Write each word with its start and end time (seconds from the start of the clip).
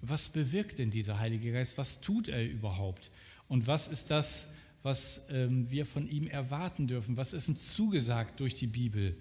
was 0.00 0.28
bewirkt 0.28 0.78
denn 0.78 0.90
dieser 0.90 1.18
Heilige 1.18 1.52
Geist? 1.52 1.78
Was 1.78 2.00
tut 2.00 2.28
er 2.28 2.48
überhaupt? 2.48 3.10
Und 3.48 3.66
was 3.66 3.88
ist 3.88 4.10
das, 4.10 4.46
was 4.82 5.20
ähm, 5.30 5.70
wir 5.70 5.86
von 5.86 6.08
ihm 6.08 6.26
erwarten 6.28 6.86
dürfen? 6.86 7.16
Was 7.16 7.32
ist 7.32 7.48
uns 7.48 7.74
zugesagt 7.74 8.40
durch 8.40 8.54
die 8.54 8.66
Bibel? 8.66 9.16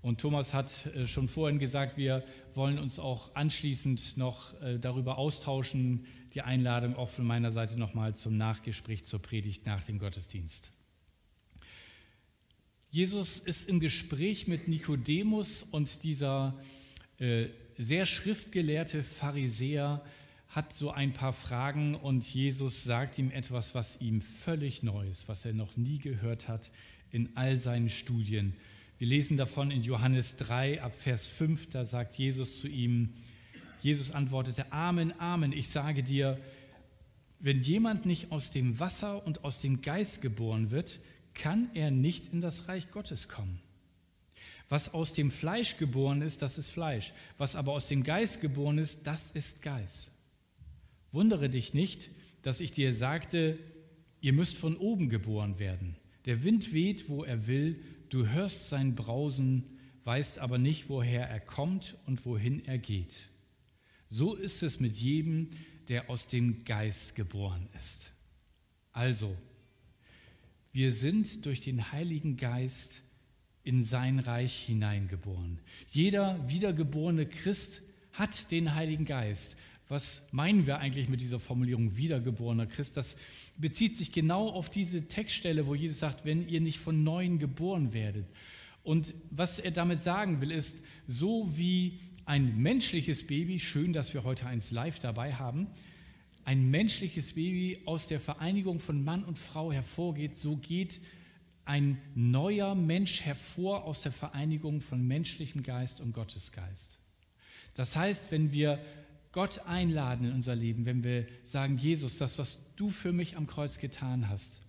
Und 0.00 0.20
Thomas 0.20 0.54
hat 0.54 0.86
äh, 0.86 1.06
schon 1.06 1.28
vorhin 1.28 1.58
gesagt, 1.58 1.96
wir 1.96 2.24
wollen 2.54 2.78
uns 2.78 2.98
auch 2.98 3.34
anschließend 3.34 4.16
noch 4.16 4.60
äh, 4.62 4.78
darüber 4.78 5.18
austauschen. 5.18 6.06
Die 6.34 6.42
Einladung 6.42 6.94
auch 6.96 7.10
von 7.10 7.26
meiner 7.26 7.50
Seite 7.50 7.78
nochmal 7.78 8.14
zum 8.14 8.36
Nachgespräch 8.36 9.04
zur 9.04 9.20
Predigt 9.20 9.66
nach 9.66 9.82
dem 9.82 9.98
Gottesdienst. 9.98 10.70
Jesus 12.90 13.38
ist 13.38 13.68
im 13.68 13.80
Gespräch 13.80 14.46
mit 14.46 14.68
Nikodemus 14.68 15.62
und 15.62 16.04
dieser 16.04 16.58
äh, 17.18 17.48
sehr 17.78 18.06
schriftgelehrte 18.06 19.04
Pharisäer 19.04 20.02
hat 20.48 20.72
so 20.72 20.90
ein 20.90 21.12
paar 21.12 21.32
Fragen 21.32 21.94
und 21.94 22.24
Jesus 22.24 22.82
sagt 22.82 23.18
ihm 23.18 23.30
etwas, 23.30 23.74
was 23.74 24.00
ihm 24.00 24.20
völlig 24.20 24.82
neu 24.82 25.08
ist, 25.08 25.28
was 25.28 25.44
er 25.44 25.52
noch 25.52 25.76
nie 25.76 25.98
gehört 25.98 26.48
hat 26.48 26.70
in 27.12 27.36
all 27.36 27.58
seinen 27.58 27.88
Studien. 27.88 28.54
Wir 28.98 29.06
lesen 29.06 29.36
davon 29.36 29.70
in 29.70 29.82
Johannes 29.82 30.36
3 30.36 30.82
ab 30.82 30.94
Vers 30.94 31.28
5, 31.28 31.68
da 31.70 31.84
sagt 31.84 32.16
Jesus 32.16 32.58
zu 32.58 32.66
ihm, 32.66 33.14
Jesus 33.80 34.10
antwortete, 34.10 34.72
Amen, 34.72 35.12
Amen, 35.20 35.52
ich 35.52 35.68
sage 35.68 36.02
dir, 36.02 36.38
wenn 37.38 37.60
jemand 37.60 38.06
nicht 38.06 38.32
aus 38.32 38.50
dem 38.50 38.80
Wasser 38.80 39.24
und 39.24 39.44
aus 39.44 39.60
dem 39.60 39.82
Geist 39.82 40.20
geboren 40.20 40.72
wird, 40.72 40.98
kann 41.34 41.70
er 41.74 41.92
nicht 41.92 42.32
in 42.32 42.40
das 42.40 42.66
Reich 42.66 42.90
Gottes 42.90 43.28
kommen. 43.28 43.60
Was 44.68 44.92
aus 44.92 45.12
dem 45.14 45.30
Fleisch 45.30 45.78
geboren 45.78 46.20
ist, 46.20 46.42
das 46.42 46.58
ist 46.58 46.70
Fleisch. 46.70 47.12
Was 47.38 47.56
aber 47.56 47.72
aus 47.72 47.88
dem 47.88 48.02
Geist 48.02 48.40
geboren 48.40 48.78
ist, 48.78 49.06
das 49.06 49.30
ist 49.30 49.62
Geist. 49.62 50.10
Wundere 51.10 51.48
dich 51.48 51.72
nicht, 51.72 52.10
dass 52.42 52.60
ich 52.60 52.72
dir 52.72 52.92
sagte, 52.92 53.58
ihr 54.20 54.32
müsst 54.32 54.58
von 54.58 54.76
oben 54.76 55.08
geboren 55.08 55.58
werden. 55.58 55.96
Der 56.26 56.44
Wind 56.44 56.72
weht, 56.72 57.08
wo 57.08 57.24
er 57.24 57.46
will, 57.46 57.82
du 58.10 58.28
hörst 58.28 58.68
sein 58.68 58.94
Brausen, 58.94 59.64
weißt 60.04 60.38
aber 60.38 60.58
nicht, 60.58 60.88
woher 60.88 61.26
er 61.28 61.40
kommt 61.40 61.96
und 62.06 62.26
wohin 62.26 62.64
er 62.66 62.78
geht. 62.78 63.14
So 64.06 64.34
ist 64.34 64.62
es 64.62 64.80
mit 64.80 64.94
jedem, 64.94 65.50
der 65.88 66.10
aus 66.10 66.28
dem 66.28 66.64
Geist 66.64 67.14
geboren 67.14 67.68
ist. 67.78 68.10
Also, 68.92 69.34
wir 70.72 70.92
sind 70.92 71.46
durch 71.46 71.60
den 71.60 71.92
Heiligen 71.92 72.36
Geist 72.36 73.00
in 73.68 73.82
sein 73.82 74.18
Reich 74.18 74.62
hineingeboren. 74.62 75.58
Jeder 75.90 76.48
wiedergeborene 76.48 77.26
Christ 77.26 77.82
hat 78.14 78.50
den 78.50 78.74
Heiligen 78.74 79.04
Geist. 79.04 79.58
Was 79.90 80.22
meinen 80.32 80.66
wir 80.66 80.78
eigentlich 80.78 81.10
mit 81.10 81.20
dieser 81.20 81.38
Formulierung 81.38 81.94
wiedergeborener 81.94 82.64
Christ? 82.64 82.96
Das 82.96 83.18
bezieht 83.58 83.94
sich 83.94 84.10
genau 84.10 84.48
auf 84.48 84.70
diese 84.70 85.06
Textstelle, 85.06 85.66
wo 85.66 85.74
Jesus 85.74 85.98
sagt, 85.98 86.24
wenn 86.24 86.48
ihr 86.48 86.62
nicht 86.62 86.78
von 86.78 87.04
neuem 87.04 87.38
geboren 87.38 87.92
werdet. 87.92 88.24
Und 88.84 89.12
was 89.30 89.58
er 89.58 89.70
damit 89.70 90.02
sagen 90.02 90.40
will, 90.40 90.50
ist, 90.50 90.82
so 91.06 91.54
wie 91.54 92.00
ein 92.24 92.56
menschliches 92.56 93.26
Baby, 93.26 93.58
schön, 93.58 93.92
dass 93.92 94.14
wir 94.14 94.24
heute 94.24 94.46
eins 94.46 94.70
live 94.70 94.98
dabei 94.98 95.34
haben, 95.34 95.66
ein 96.46 96.70
menschliches 96.70 97.34
Baby 97.34 97.82
aus 97.84 98.08
der 98.08 98.18
Vereinigung 98.18 98.80
von 98.80 99.04
Mann 99.04 99.24
und 99.24 99.38
Frau 99.38 99.70
hervorgeht, 99.70 100.34
so 100.34 100.56
geht 100.56 101.02
ein 101.68 102.00
neuer 102.14 102.74
Mensch 102.74 103.20
hervor 103.20 103.84
aus 103.84 104.00
der 104.00 104.10
Vereinigung 104.10 104.80
von 104.80 105.06
menschlichem 105.06 105.62
Geist 105.62 106.00
und 106.00 106.14
Gottesgeist. 106.14 106.98
Das 107.74 107.94
heißt, 107.94 108.32
wenn 108.32 108.52
wir 108.52 108.82
Gott 109.32 109.60
einladen 109.66 110.28
in 110.28 110.32
unser 110.32 110.56
Leben, 110.56 110.86
wenn 110.86 111.04
wir 111.04 111.26
sagen, 111.42 111.76
Jesus, 111.76 112.16
das, 112.16 112.38
was 112.38 112.74
du 112.76 112.88
für 112.88 113.12
mich 113.12 113.36
am 113.36 113.46
Kreuz 113.46 113.78
getan 113.78 114.30
hast, 114.30 114.60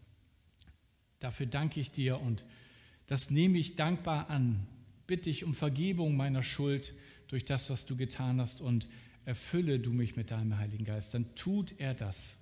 dafür 1.19 1.45
danke 1.45 1.80
ich 1.80 1.91
dir 1.91 2.19
und 2.19 2.44
das 3.08 3.31
nehme 3.31 3.57
ich 3.57 3.78
dankbar 3.78 4.29
an. 4.29 4.68
Bitte 5.07 5.29
ich 5.29 5.45
um 5.45 5.56
Vergebung 5.56 6.18
meiner 6.18 6.44
Schuld 6.44 6.94
durch 7.29 7.45
das, 7.45 7.69
was 7.69 7.85
du 7.85 7.95
getan 7.95 8.41
hast 8.41 8.59
und 8.59 8.90
erfülle 9.24 9.79
du 9.79 9.94
mich 9.94 10.18
mit 10.18 10.31
deinem 10.31 10.57
Heiligen 10.57 10.84
Geist, 10.84 11.13
dann 11.13 11.34
tut 11.35 11.79
er 11.79 11.94
das. 11.94 12.35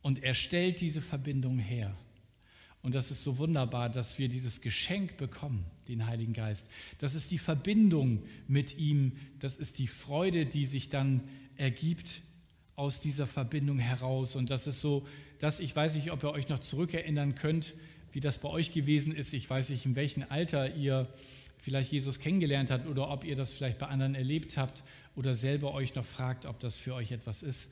Und 0.00 0.22
er 0.22 0.34
stellt 0.34 0.80
diese 0.80 1.02
Verbindung 1.02 1.58
her. 1.58 1.94
Und 2.82 2.96
das 2.96 3.12
ist 3.12 3.22
so 3.22 3.38
wunderbar, 3.38 3.88
dass 3.88 4.18
wir 4.18 4.28
dieses 4.28 4.60
Geschenk 4.60 5.16
bekommen, 5.16 5.64
den 5.86 6.06
Heiligen 6.06 6.32
Geist. 6.32 6.68
Das 6.98 7.14
ist 7.14 7.30
die 7.30 7.38
Verbindung 7.38 8.22
mit 8.48 8.76
ihm, 8.76 9.12
das 9.38 9.56
ist 9.56 9.78
die 9.78 9.86
Freude, 9.86 10.46
die 10.46 10.64
sich 10.64 10.88
dann 10.88 11.20
ergibt 11.56 12.22
aus 12.74 12.98
dieser 12.98 13.28
Verbindung 13.28 13.78
heraus. 13.78 14.34
Und 14.34 14.50
das 14.50 14.66
ist 14.66 14.80
so, 14.80 15.06
dass 15.38 15.60
ich 15.60 15.74
weiß 15.74 15.94
nicht, 15.94 16.10
ob 16.10 16.24
ihr 16.24 16.32
euch 16.32 16.48
noch 16.48 16.58
zurückerinnern 16.58 17.36
könnt, 17.36 17.74
wie 18.10 18.20
das 18.20 18.38
bei 18.38 18.48
euch 18.48 18.72
gewesen 18.72 19.14
ist. 19.14 19.32
Ich 19.32 19.48
weiß 19.48 19.70
nicht, 19.70 19.86
in 19.86 19.94
welchem 19.94 20.24
Alter 20.28 20.74
ihr 20.74 21.08
vielleicht 21.58 21.92
Jesus 21.92 22.18
kennengelernt 22.18 22.72
habt 22.72 22.88
oder 22.88 23.10
ob 23.10 23.24
ihr 23.24 23.36
das 23.36 23.52
vielleicht 23.52 23.78
bei 23.78 23.86
anderen 23.86 24.16
erlebt 24.16 24.56
habt 24.56 24.82
oder 25.14 25.34
selber 25.34 25.72
euch 25.72 25.94
noch 25.94 26.04
fragt, 26.04 26.46
ob 26.46 26.58
das 26.58 26.76
für 26.76 26.94
euch 26.94 27.12
etwas 27.12 27.44
ist 27.44 27.70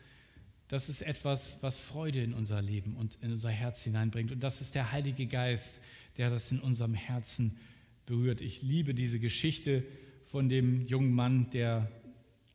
das 0.70 0.88
ist 0.88 1.02
etwas, 1.02 1.58
was 1.62 1.80
Freude 1.80 2.22
in 2.22 2.32
unser 2.32 2.62
Leben 2.62 2.94
und 2.94 3.18
in 3.22 3.32
unser 3.32 3.50
Herz 3.50 3.82
hineinbringt. 3.82 4.30
Und 4.30 4.44
das 4.44 4.60
ist 4.60 4.76
der 4.76 4.92
Heilige 4.92 5.26
Geist, 5.26 5.80
der 6.16 6.30
das 6.30 6.52
in 6.52 6.60
unserem 6.60 6.94
Herzen 6.94 7.58
berührt. 8.06 8.40
Ich 8.40 8.62
liebe 8.62 8.94
diese 8.94 9.18
Geschichte 9.18 9.84
von 10.22 10.48
dem 10.48 10.86
jungen 10.86 11.12
Mann, 11.12 11.50
der 11.50 11.90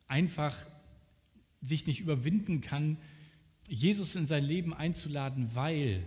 einfach 0.08 0.56
sich 1.62 1.88
nicht 1.88 2.00
überwinden 2.00 2.62
kann, 2.62 2.98
Jesus 3.68 4.16
in 4.16 4.26
sein 4.26 4.46
Leben 4.46 4.74
einzuladen, 4.74 5.54
weil 5.54 6.02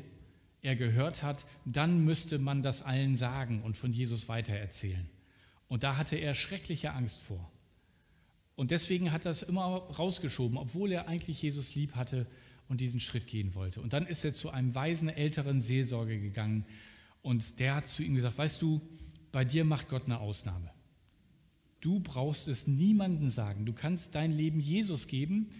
er 0.63 0.77
gehört 0.77 1.23
hat, 1.23 1.45
dann 1.67 2.07
müsste 2.07 2.39
man 2.39 2.63
das 2.63 2.81
allen 2.81 3.17
sagen 3.17 3.61
und 3.61 3.77
von 3.77 3.93
Jesus 3.93 4.31
weitererzählen. 4.31 5.11
Und 5.69 5.83
da 5.83 5.99
hatte 5.99 6.17
er 6.17 6.35
schreckliche 6.35 6.93
Angst 6.93 7.21
vor. 7.21 7.53
Und 8.59 8.73
deswegen 8.73 9.13
hat 9.13 9.25
er 9.25 9.31
es 9.31 9.43
immer 9.45 9.63
rausgeschoben, 9.63 10.59
obwohl 10.59 10.91
er 10.91 11.07
eigentlich 11.07 11.41
Jesus 11.41 11.77
lieb 11.77 11.95
hatte 11.95 12.27
und 12.67 12.81
diesen 12.81 12.99
Schritt 12.99 13.29
gehen 13.29 13.55
wollte. 13.55 13.81
Und 13.81 13.93
dann 13.93 14.05
ist 14.05 14.25
er 14.25 14.35
zu 14.35 14.51
einem 14.51 14.75
weisen 14.75 15.09
älteren 15.09 15.61
Seelsorger 15.61 16.17
gegangen 16.17 16.67
und 17.23 17.61
der 17.61 17.77
hat 17.77 17.87
zu 17.87 18.03
ihm 18.03 18.17
gesagt, 18.17 18.37
weißt 18.37 18.61
du, 18.61 18.81
bei 19.31 19.45
dir 19.45 19.65
macht 19.65 19.89
Gott 19.89 20.07
eine 20.07 20.19
Ausnahme. 20.19 20.73
Du 21.79 22.01
brauchst 22.01 22.49
es 22.49 22.67
niemandem 22.67 23.29
sagen. 23.29 23.65
Du 23.65 23.73
kannst 23.73 24.17
dein 24.17 24.33
Leben 24.33 24.59
Jesus 24.59 25.07
geben 25.07 25.51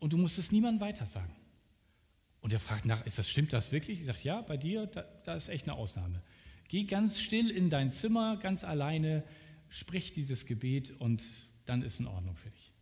und 0.00 0.12
du 0.12 0.16
musst 0.16 0.36
es 0.36 0.50
niemandem 0.50 0.80
weiter 0.80 1.06
sagen. 1.06 1.36
Und 2.40 2.52
er 2.52 2.58
fragt 2.58 2.86
nach, 2.86 3.06
ist 3.06 3.20
das, 3.20 3.30
stimmt 3.30 3.52
das 3.52 3.70
wirklich? 3.70 4.00
Ich 4.00 4.06
sage, 4.06 4.18
ja, 4.24 4.40
bei 4.40 4.56
dir, 4.56 4.86
da, 4.86 5.02
da 5.24 5.36
ist 5.36 5.46
echt 5.46 5.68
eine 5.68 5.78
Ausnahme. 5.78 6.24
Geh 6.66 6.82
ganz 6.86 7.20
still 7.20 7.50
in 7.50 7.70
dein 7.70 7.92
Zimmer, 7.92 8.36
ganz 8.36 8.64
alleine, 8.64 9.22
sprich 9.68 10.10
dieses 10.10 10.44
Gebet 10.44 10.90
und 10.98 11.22
dann 11.68 11.82
ist 11.82 12.00
in 12.00 12.06
Ordnung 12.06 12.36
für 12.36 12.50
dich. 12.50 12.72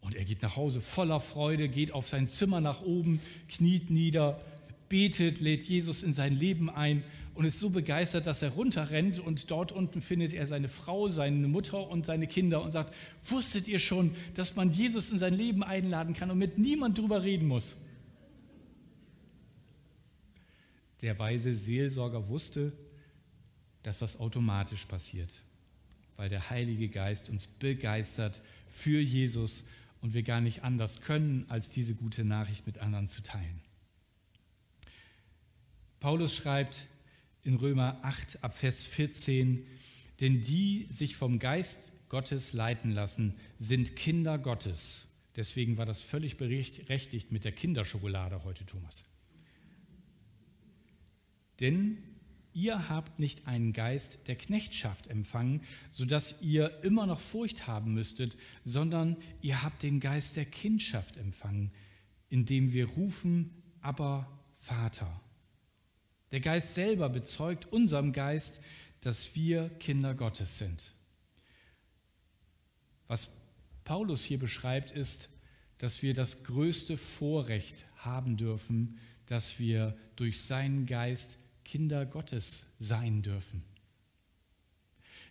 Und 0.00 0.14
er 0.14 0.24
geht 0.24 0.42
nach 0.42 0.56
Hause 0.56 0.80
voller 0.80 1.20
Freude, 1.20 1.68
geht 1.68 1.92
auf 1.92 2.06
sein 2.06 2.28
Zimmer 2.28 2.60
nach 2.60 2.80
oben, 2.82 3.20
kniet 3.48 3.90
nieder, 3.90 4.40
betet, 4.88 5.40
lädt 5.40 5.66
Jesus 5.66 6.02
in 6.02 6.12
sein 6.12 6.34
Leben 6.34 6.70
ein 6.70 7.02
und 7.34 7.44
ist 7.44 7.58
so 7.58 7.70
begeistert, 7.70 8.26
dass 8.26 8.42
er 8.42 8.50
runterrennt 8.50 9.18
und 9.18 9.50
dort 9.50 9.72
unten 9.72 10.00
findet 10.00 10.32
er 10.32 10.46
seine 10.46 10.68
Frau, 10.68 11.08
seine 11.08 11.48
Mutter 11.48 11.88
und 11.88 12.06
seine 12.06 12.26
Kinder 12.26 12.62
und 12.62 12.72
sagt, 12.72 12.94
wusstet 13.24 13.68
ihr 13.68 13.80
schon, 13.80 14.14
dass 14.34 14.56
man 14.56 14.72
Jesus 14.72 15.10
in 15.10 15.18
sein 15.18 15.34
Leben 15.34 15.62
einladen 15.62 16.14
kann 16.14 16.30
und 16.30 16.38
mit 16.38 16.58
niemand 16.58 16.98
drüber 16.98 17.22
reden 17.22 17.48
muss? 17.48 17.76
Der 21.02 21.18
weise 21.18 21.54
Seelsorger 21.54 22.28
wusste, 22.28 22.72
dass 23.82 23.98
das 23.98 24.18
automatisch 24.18 24.84
passiert 24.86 25.32
weil 26.18 26.28
der 26.28 26.50
Heilige 26.50 26.88
Geist 26.88 27.30
uns 27.30 27.46
begeistert 27.46 28.42
für 28.68 29.00
Jesus 29.00 29.64
und 30.02 30.14
wir 30.14 30.24
gar 30.24 30.40
nicht 30.40 30.64
anders 30.64 31.00
können, 31.00 31.46
als 31.48 31.70
diese 31.70 31.94
gute 31.94 32.24
Nachricht 32.24 32.66
mit 32.66 32.78
anderen 32.78 33.08
zu 33.08 33.22
teilen. 33.22 33.60
Paulus 36.00 36.34
schreibt 36.34 36.86
in 37.44 37.54
Römer 37.54 38.00
8 38.02 38.42
ab 38.42 38.56
Vers 38.56 38.84
14, 38.84 39.64
denn 40.20 40.42
die 40.42 40.88
sich 40.90 41.16
vom 41.16 41.38
Geist 41.38 41.92
Gottes 42.08 42.52
leiten 42.52 42.90
lassen, 42.90 43.34
sind 43.58 43.94
Kinder 43.94 44.38
Gottes. 44.38 45.06
Deswegen 45.36 45.76
war 45.76 45.86
das 45.86 46.00
völlig 46.00 46.36
berechtigt 46.36 47.30
mit 47.30 47.44
der 47.44 47.52
Kinderschokolade 47.52 48.42
heute, 48.42 48.66
Thomas. 48.66 49.04
Denn 51.60 51.98
ihr 52.58 52.88
habt 52.88 53.20
nicht 53.20 53.46
einen 53.46 53.72
Geist 53.72 54.18
der 54.26 54.34
Knechtschaft 54.34 55.06
empfangen, 55.06 55.62
sodass 55.90 56.34
ihr 56.40 56.82
immer 56.82 57.06
noch 57.06 57.20
Furcht 57.20 57.68
haben 57.68 57.94
müsstet, 57.94 58.36
sondern 58.64 59.16
ihr 59.40 59.62
habt 59.62 59.84
den 59.84 60.00
Geist 60.00 60.34
der 60.36 60.44
Kindschaft 60.44 61.16
empfangen, 61.16 61.70
indem 62.28 62.72
wir 62.72 62.86
rufen, 62.86 63.50
aber 63.80 64.28
Vater. 64.56 65.20
Der 66.32 66.40
Geist 66.40 66.74
selber 66.74 67.08
bezeugt 67.08 67.66
unserem 67.72 68.12
Geist, 68.12 68.60
dass 69.00 69.36
wir 69.36 69.68
Kinder 69.78 70.14
Gottes 70.14 70.58
sind. 70.58 70.92
Was 73.06 73.30
Paulus 73.84 74.24
hier 74.24 74.38
beschreibt, 74.38 74.90
ist, 74.90 75.30
dass 75.78 76.02
wir 76.02 76.12
das 76.12 76.42
größte 76.42 76.96
Vorrecht 76.96 77.86
haben 77.98 78.36
dürfen, 78.36 78.98
dass 79.26 79.60
wir 79.60 79.96
durch 80.16 80.40
seinen 80.40 80.86
Geist 80.86 81.38
Kinder 81.68 82.06
Gottes 82.06 82.64
sein 82.78 83.20
dürfen. 83.20 83.62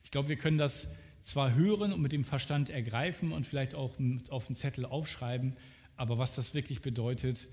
Ich 0.03 0.11
glaube, 0.11 0.29
wir 0.29 0.35
können 0.35 0.59
das 0.59 0.87
zwar 1.23 1.55
hören 1.55 1.91
und 1.91 1.99
mit 1.99 2.11
dem 2.11 2.23
Verstand 2.23 2.69
ergreifen 2.69 3.31
und 3.31 3.47
vielleicht 3.47 3.73
auch 3.73 3.95
auf 4.29 4.45
den 4.45 4.55
Zettel 4.55 4.85
aufschreiben, 4.85 5.57
aber 5.95 6.19
was 6.19 6.35
das 6.35 6.53
wirklich 6.53 6.83
bedeutet, 6.83 7.47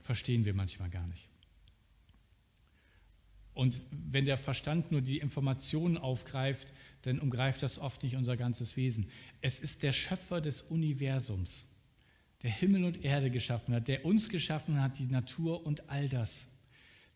verstehen 0.00 0.46
wir 0.46 0.54
manchmal 0.54 0.88
gar 0.88 1.06
nicht. 1.06 1.28
Und 3.52 3.82
wenn 3.90 4.24
der 4.24 4.38
Verstand 4.38 4.90
nur 4.90 5.02
die 5.02 5.18
Informationen 5.18 5.98
aufgreift, 5.98 6.72
dann 7.02 7.18
umgreift 7.18 7.62
das 7.62 7.78
oft 7.78 8.02
nicht 8.02 8.16
unser 8.16 8.38
ganzes 8.38 8.74
Wesen. 8.74 9.10
Es 9.42 9.60
ist 9.60 9.82
der 9.82 9.92
Schöpfer 9.92 10.40
des 10.40 10.62
Universums, 10.62 11.66
der 12.42 12.50
Himmel 12.50 12.84
und 12.84 13.04
Erde 13.04 13.30
geschaffen 13.30 13.74
hat, 13.74 13.86
der 13.86 14.06
uns 14.06 14.30
geschaffen 14.30 14.80
hat, 14.80 14.98
die 14.98 15.08
Natur 15.08 15.66
und 15.66 15.90
all 15.90 16.08
das, 16.08 16.46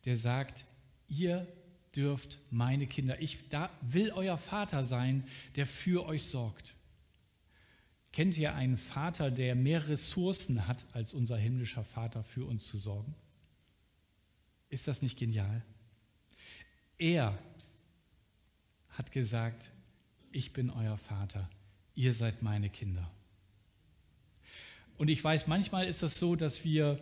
der 0.05 0.19
sagt, 0.19 0.67
ihr 1.09 1.47
dürft 1.95 2.39
meine 2.51 2.87
Kinder, 2.87 3.21
ich 3.21 3.49
da 3.49 3.71
will 3.81 4.11
euer 4.11 4.37
Vater 4.37 4.85
sein, 4.85 5.25
der 5.57 5.67
für 5.67 6.07
euch 6.07 6.25
sorgt. 6.25 6.75
Kennt 8.13 8.39
ihr 8.39 8.55
einen 8.55 8.77
Vater, 8.77 9.31
der 9.31 9.55
mehr 9.55 9.89
Ressourcen 9.89 10.67
hat, 10.69 10.85
als 10.93 11.15
unser 11.15 11.37
himmlischer 11.37 11.85
Vater 11.85 12.23
für 12.23 12.45
uns 12.45 12.67
zu 12.67 12.79
sorgen? 12.79 13.15
Ist 14.69 14.87
das 14.87 15.03
nicht 15.03 15.19
genial? 15.19 15.63
Er 16.99 17.39
hat 18.91 19.11
gesagt, 19.11 19.71
ich 20.31 20.53
bin 20.53 20.71
euer 20.71 20.97
Vater, 20.97 21.49
ihr 21.95 22.15
seid 22.15 22.43
meine 22.43 22.71
Kinder. 22.71 23.11
Und 24.97 25.09
ich 25.09 25.23
weiß, 25.23 25.49
manchmal 25.49 25.87
ist 25.89 26.03
das 26.03 26.19
so, 26.19 26.37
dass 26.37 26.65
wir 26.65 27.01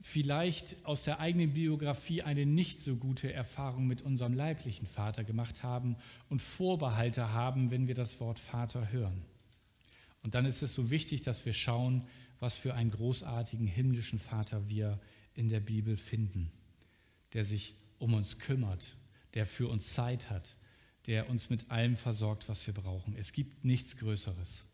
vielleicht 0.00 0.84
aus 0.84 1.04
der 1.04 1.20
eigenen 1.20 1.52
Biografie 1.52 2.22
eine 2.22 2.46
nicht 2.46 2.80
so 2.80 2.96
gute 2.96 3.32
Erfahrung 3.32 3.86
mit 3.86 4.02
unserem 4.02 4.32
leiblichen 4.32 4.86
Vater 4.86 5.24
gemacht 5.24 5.62
haben 5.62 5.96
und 6.28 6.40
Vorbehalte 6.40 7.32
haben, 7.32 7.70
wenn 7.70 7.88
wir 7.88 7.94
das 7.94 8.20
Wort 8.20 8.38
Vater 8.38 8.92
hören. 8.92 9.24
Und 10.22 10.34
dann 10.34 10.46
ist 10.46 10.62
es 10.62 10.74
so 10.74 10.90
wichtig, 10.90 11.22
dass 11.22 11.44
wir 11.46 11.52
schauen, 11.52 12.06
was 12.38 12.56
für 12.56 12.74
einen 12.74 12.90
großartigen 12.90 13.66
himmlischen 13.66 14.18
Vater 14.18 14.68
wir 14.68 15.00
in 15.34 15.48
der 15.48 15.60
Bibel 15.60 15.96
finden, 15.96 16.50
der 17.32 17.44
sich 17.44 17.74
um 17.98 18.14
uns 18.14 18.38
kümmert, 18.38 18.96
der 19.34 19.46
für 19.46 19.68
uns 19.68 19.92
Zeit 19.92 20.30
hat, 20.30 20.54
der 21.06 21.28
uns 21.28 21.50
mit 21.50 21.70
allem 21.70 21.96
versorgt, 21.96 22.48
was 22.48 22.66
wir 22.66 22.74
brauchen. 22.74 23.16
Es 23.16 23.32
gibt 23.32 23.64
nichts 23.64 23.96
Größeres. 23.96 24.64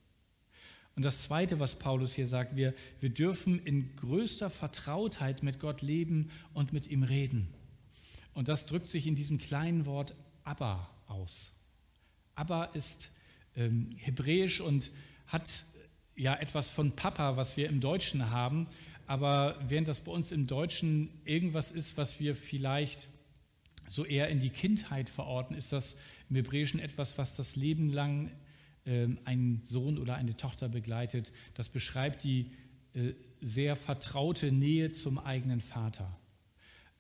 Und 0.97 1.05
das 1.05 1.23
Zweite, 1.23 1.59
was 1.59 1.77
Paulus 1.79 2.15
hier 2.15 2.29
sagt, 2.29 2.57
wir, 2.57 2.73
wir 3.01 3.11
dürfen 3.11 3.65
in 3.65 3.97
größter 3.97 4.49
Vertrautheit 4.49 5.43
mit 5.43 5.59
Gott 5.59 5.83
leben 5.83 6.31
und 6.53 6.73
mit 6.73 6.87
ihm 6.87 7.03
reden. 7.03 7.49
Und 8.33 8.49
das 8.49 8.67
drückt 8.67 8.89
sich 8.89 9.07
in 9.07 9.17
diesem 9.17 9.39
kleinen 9.39 9.87
Wort 9.87 10.15
Abba 10.45 10.89
aus. 11.09 11.53
Abba 12.35 12.65
ist 12.65 13.11
ähm, 13.57 13.91
hebräisch 13.97 14.61
und 14.61 14.91
hat 15.27 15.49
ja 16.17 16.35
etwas 16.35 16.69
von 16.69 16.93
Papa, 16.93 17.37
was 17.37 17.57
wir 17.57 17.69
im 17.69 17.81
Deutschen 17.81 18.31
haben. 18.31 18.69
Aber 19.07 19.59
während 19.69 19.89
das 19.89 20.01
bei 20.01 20.13
uns 20.13 20.33
im 20.33 20.47
Deutschen 20.47 21.11
irgendwas 21.25 21.71
ist, 21.71 21.97
was 21.97 22.21
wir 22.21 22.35
vielleicht 22.35 23.09
so 23.87 24.05
eher 24.05 24.29
in 24.29 24.41
die 24.41 24.51
Kindheit 24.51 25.09
verorten, 25.09 25.57
ist 25.57 25.73
das 25.73 25.97
im 26.31 26.37
Hebräischen 26.37 26.81
etwas, 26.81 27.19
was 27.19 27.35
das 27.35 27.57
Leben 27.57 27.91
lang 27.91 28.31
einen 29.25 29.63
Sohn 29.65 29.99
oder 29.99 30.15
eine 30.17 30.37
Tochter 30.37 30.69
begleitet. 30.69 31.33
Das 31.55 31.69
beschreibt 31.69 32.25
die 32.25 32.51
äh, 32.95 33.15
sehr 33.41 33.77
vertraute 33.77 34.53
Nähe 34.53 34.91
zum 34.91 35.19
eigenen 35.19 35.61
Vater. 35.61 36.19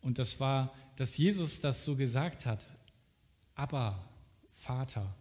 Und 0.00 0.18
das 0.18 0.40
war, 0.40 0.74
dass 0.96 1.16
Jesus 1.16 1.60
das 1.60 1.84
so 1.84 1.96
gesagt 1.96 2.46
hat, 2.46 2.66
aber 3.54 4.08
Vater, 4.50 5.14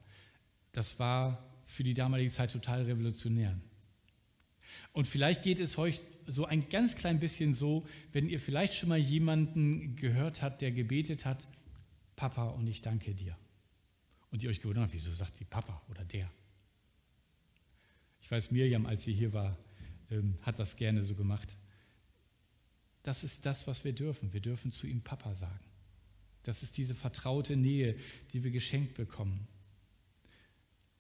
das 0.72 1.00
war 1.00 1.44
für 1.64 1.84
die 1.84 1.94
damalige 1.94 2.30
Zeit 2.30 2.52
total 2.52 2.84
revolutionär. 2.84 3.58
Und 4.92 5.08
vielleicht 5.08 5.44
geht 5.44 5.60
es 5.60 5.78
euch 5.78 6.02
so 6.28 6.46
ein 6.46 6.70
ganz 6.70 6.96
klein 6.96 7.20
bisschen 7.20 7.54
so, 7.54 7.86
wenn 8.12 8.28
ihr 8.28 8.40
vielleicht 8.40 8.76
schon 8.76 8.90
mal 8.90 8.98
jemanden 8.98 9.96
gehört 9.96 10.42
habt, 10.42 10.62
der 10.62 10.72
gebetet 10.72 11.26
hat, 11.26 11.48
Papa 12.16 12.50
und 12.50 12.68
ich 12.68 12.82
danke 12.82 13.14
dir. 13.14 13.38
Und 14.32 14.44
ihr 14.44 14.50
euch 14.50 14.62
gewundert, 14.62 14.90
wieso 14.92 15.14
sagt 15.14 15.40
die 15.40 15.46
Papa 15.46 15.82
oder 15.90 16.04
der? 16.04 16.30
Weiß, 18.34 18.50
Mirjam, 18.50 18.88
als 18.88 19.04
sie 19.04 19.14
hier 19.14 19.32
war, 19.32 19.56
ähm, 20.10 20.34
hat 20.42 20.58
das 20.58 20.76
gerne 20.76 21.04
so 21.04 21.14
gemacht. 21.14 21.56
Das 23.04 23.24
ist 23.24 23.46
das, 23.46 23.68
was 23.68 23.86
wir 23.86 23.94
dürfen. 23.94 24.34
Wir 24.34 24.42
dürfen 24.42 24.72
zu 24.72 24.88
ihm 24.88 25.04
Papa 25.04 25.36
sagen. 25.36 25.64
Das 26.42 26.64
ist 26.64 26.76
diese 26.78 26.96
vertraute 26.96 27.56
Nähe, 27.56 27.96
die 28.32 28.44
wir 28.44 28.50
geschenkt 28.50 28.96
bekommen. 28.96 29.48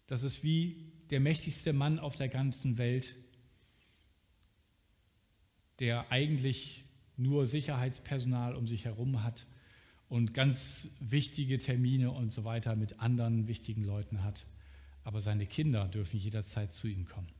Das 0.06 0.22
ist 0.22 0.44
wie 0.44 0.92
der 1.10 1.20
mächtigste 1.20 1.74
Mann 1.74 1.98
auf 1.98 2.16
der 2.16 2.30
ganzen 2.30 2.78
Welt, 2.78 3.16
der 5.80 6.12
eigentlich 6.12 6.84
nur 7.18 7.48
Sicherheitspersonal 7.48 8.54
um 8.56 8.68
sich 8.68 8.86
herum 8.86 9.24
hat 9.24 9.48
und 10.08 10.36
ganz 10.36 10.88
wichtige 11.00 11.58
Termine 11.58 12.12
und 12.12 12.32
so 12.32 12.44
weiter 12.44 12.76
mit 12.76 13.00
anderen 13.00 13.48
wichtigen 13.48 13.84
Leuten 13.84 14.24
hat. 14.24 14.46
Aber 15.04 15.20
seine 15.20 15.46
Kinder 15.46 15.88
dürfen 15.88 16.20
jederzeit 16.20 16.74
zu 16.74 16.88
ihm 16.88 17.06
kommen. 17.06 17.32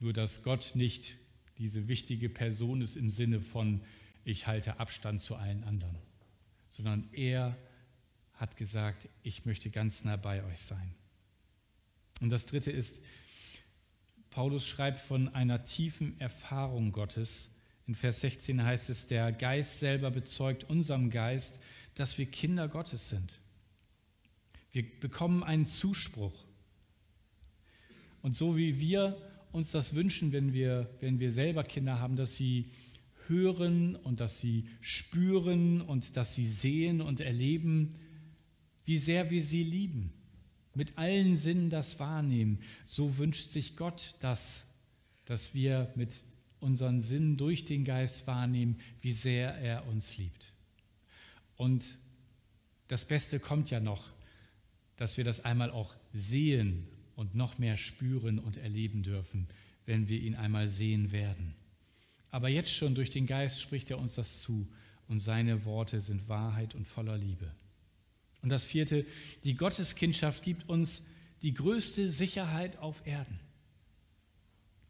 Nur 0.00 0.12
dass 0.12 0.42
Gott 0.42 0.72
nicht 0.74 1.16
diese 1.58 1.88
wichtige 1.88 2.28
Person 2.28 2.80
ist 2.80 2.96
im 2.96 3.10
Sinne 3.10 3.40
von, 3.40 3.82
ich 4.24 4.46
halte 4.46 4.80
Abstand 4.80 5.20
zu 5.20 5.36
allen 5.36 5.64
anderen, 5.64 5.96
sondern 6.68 7.08
er 7.12 7.56
hat 8.34 8.56
gesagt, 8.56 9.08
ich 9.22 9.44
möchte 9.44 9.70
ganz 9.70 10.04
nah 10.04 10.16
bei 10.16 10.42
euch 10.44 10.62
sein. 10.62 10.94
Und 12.20 12.30
das 12.30 12.46
Dritte 12.46 12.70
ist, 12.70 13.02
Paulus 14.30 14.66
schreibt 14.66 14.98
von 14.98 15.28
einer 15.28 15.62
tiefen 15.64 16.18
Erfahrung 16.20 16.90
Gottes. 16.90 17.54
In 17.86 17.94
Vers 17.94 18.20
16 18.20 18.64
heißt 18.64 18.90
es, 18.90 19.06
der 19.06 19.30
Geist 19.30 19.80
selber 19.80 20.10
bezeugt 20.10 20.64
unserem 20.64 21.10
Geist, 21.10 21.60
dass 21.94 22.16
wir 22.16 22.26
Kinder 22.26 22.68
Gottes 22.68 23.10
sind. 23.10 23.38
Wir 24.72 24.84
bekommen 25.00 25.42
einen 25.42 25.66
Zuspruch. 25.66 26.46
Und 28.22 28.34
so 28.34 28.56
wie 28.56 28.80
wir 28.80 29.16
uns 29.52 29.70
das 29.70 29.94
wünschen, 29.94 30.32
wenn 30.32 30.52
wir, 30.52 30.88
wenn 31.00 31.18
wir 31.20 31.30
selber 31.30 31.64
Kinder 31.64 31.98
haben, 32.00 32.16
dass 32.16 32.36
sie 32.36 32.70
hören 33.28 33.96
und 33.96 34.20
dass 34.20 34.40
sie 34.40 34.64
spüren 34.80 35.80
und 35.80 36.16
dass 36.16 36.34
sie 36.34 36.46
sehen 36.46 37.00
und 37.00 37.20
erleben, 37.20 37.96
wie 38.84 38.98
sehr 38.98 39.30
wir 39.30 39.42
sie 39.42 39.62
lieben, 39.62 40.12
mit 40.74 40.96
allen 40.96 41.36
Sinnen 41.36 41.70
das 41.70 42.00
wahrnehmen, 42.00 42.60
so 42.84 43.18
wünscht 43.18 43.50
sich 43.50 43.76
Gott 43.76 44.14
das, 44.20 44.64
dass 45.26 45.54
wir 45.54 45.92
mit 45.94 46.12
unseren 46.60 47.00
Sinnen 47.00 47.36
durch 47.36 47.64
den 47.64 47.84
Geist 47.84 48.26
wahrnehmen, 48.26 48.78
wie 49.00 49.12
sehr 49.12 49.54
er 49.56 49.86
uns 49.88 50.16
liebt. 50.16 50.52
Und 51.56 51.84
das 52.88 53.04
Beste 53.04 53.38
kommt 53.38 53.70
ja 53.70 53.80
noch, 53.80 54.11
dass 54.96 55.16
wir 55.16 55.24
das 55.24 55.44
einmal 55.44 55.70
auch 55.70 55.94
sehen 56.12 56.86
und 57.16 57.34
noch 57.34 57.58
mehr 57.58 57.76
spüren 57.76 58.38
und 58.38 58.56
erleben 58.56 59.02
dürfen, 59.02 59.48
wenn 59.86 60.08
wir 60.08 60.20
ihn 60.20 60.34
einmal 60.34 60.68
sehen 60.68 61.12
werden. 61.12 61.54
Aber 62.30 62.48
jetzt 62.48 62.72
schon 62.72 62.94
durch 62.94 63.10
den 63.10 63.26
Geist 63.26 63.60
spricht 63.60 63.90
er 63.90 63.98
uns 63.98 64.14
das 64.14 64.42
zu 64.42 64.68
und 65.08 65.18
seine 65.18 65.64
Worte 65.64 66.00
sind 66.00 66.28
Wahrheit 66.28 66.74
und 66.74 66.86
voller 66.86 67.18
Liebe. 67.18 67.52
Und 68.42 68.48
das 68.48 68.64
vierte, 68.64 69.06
die 69.44 69.54
Gotteskindschaft 69.54 70.42
gibt 70.42 70.68
uns 70.68 71.02
die 71.42 71.54
größte 71.54 72.08
Sicherheit 72.08 72.78
auf 72.78 73.06
Erden. 73.06 73.38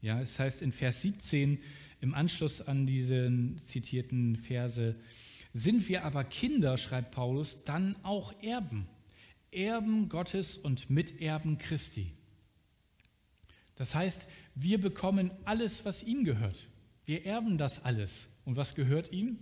Ja, 0.00 0.21
es 0.21 0.38
heißt 0.38 0.62
in 0.62 0.73
Vers 0.73 1.02
17 1.02 1.59
im 2.00 2.14
Anschluss 2.14 2.61
an 2.61 2.87
diesen 2.87 3.61
zitierten 3.64 4.37
Verse, 4.37 4.97
sind 5.52 5.88
wir 5.88 6.04
aber 6.04 6.25
Kinder, 6.25 6.78
schreibt 6.78 7.12
Paulus, 7.12 7.62
dann 7.64 7.97
auch 8.02 8.32
Erben 8.42 8.88
Erben 9.52 10.09
Gottes 10.09 10.56
und 10.56 10.90
Miterben 10.90 11.59
Christi. 11.59 12.12
Das 13.76 13.94
heißt, 13.94 14.26
wir 14.54 14.80
bekommen 14.80 15.30
alles, 15.44 15.85
was 15.85 16.02
ihm 16.02 16.25
gehört. 16.25 16.68
Wir 17.04 17.26
erben 17.26 17.59
das 17.59 17.85
alles. 17.85 18.28
Und 18.44 18.56
was 18.56 18.75
gehört 18.75 19.12
ihm? 19.12 19.38